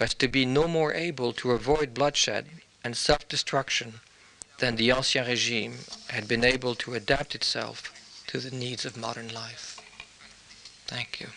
was 0.00 0.14
to 0.14 0.26
be 0.26 0.46
no 0.46 0.66
more 0.66 0.94
able 0.94 1.32
to 1.34 1.52
avoid 1.52 1.92
bloodshed 1.92 2.46
and 2.82 2.96
self-destruction 2.96 4.00
than 4.58 4.76
the 4.76 4.90
ancien 4.90 5.26
regime 5.26 5.74
had 6.08 6.26
been 6.26 6.42
able 6.42 6.74
to 6.74 6.94
adapt 6.94 7.34
itself 7.34 7.92
to 8.26 8.38
the 8.38 8.50
needs 8.50 8.84
of 8.86 8.96
modern 8.96 9.28
life. 9.32 9.78
Thank 10.86 11.20
you. 11.20 11.28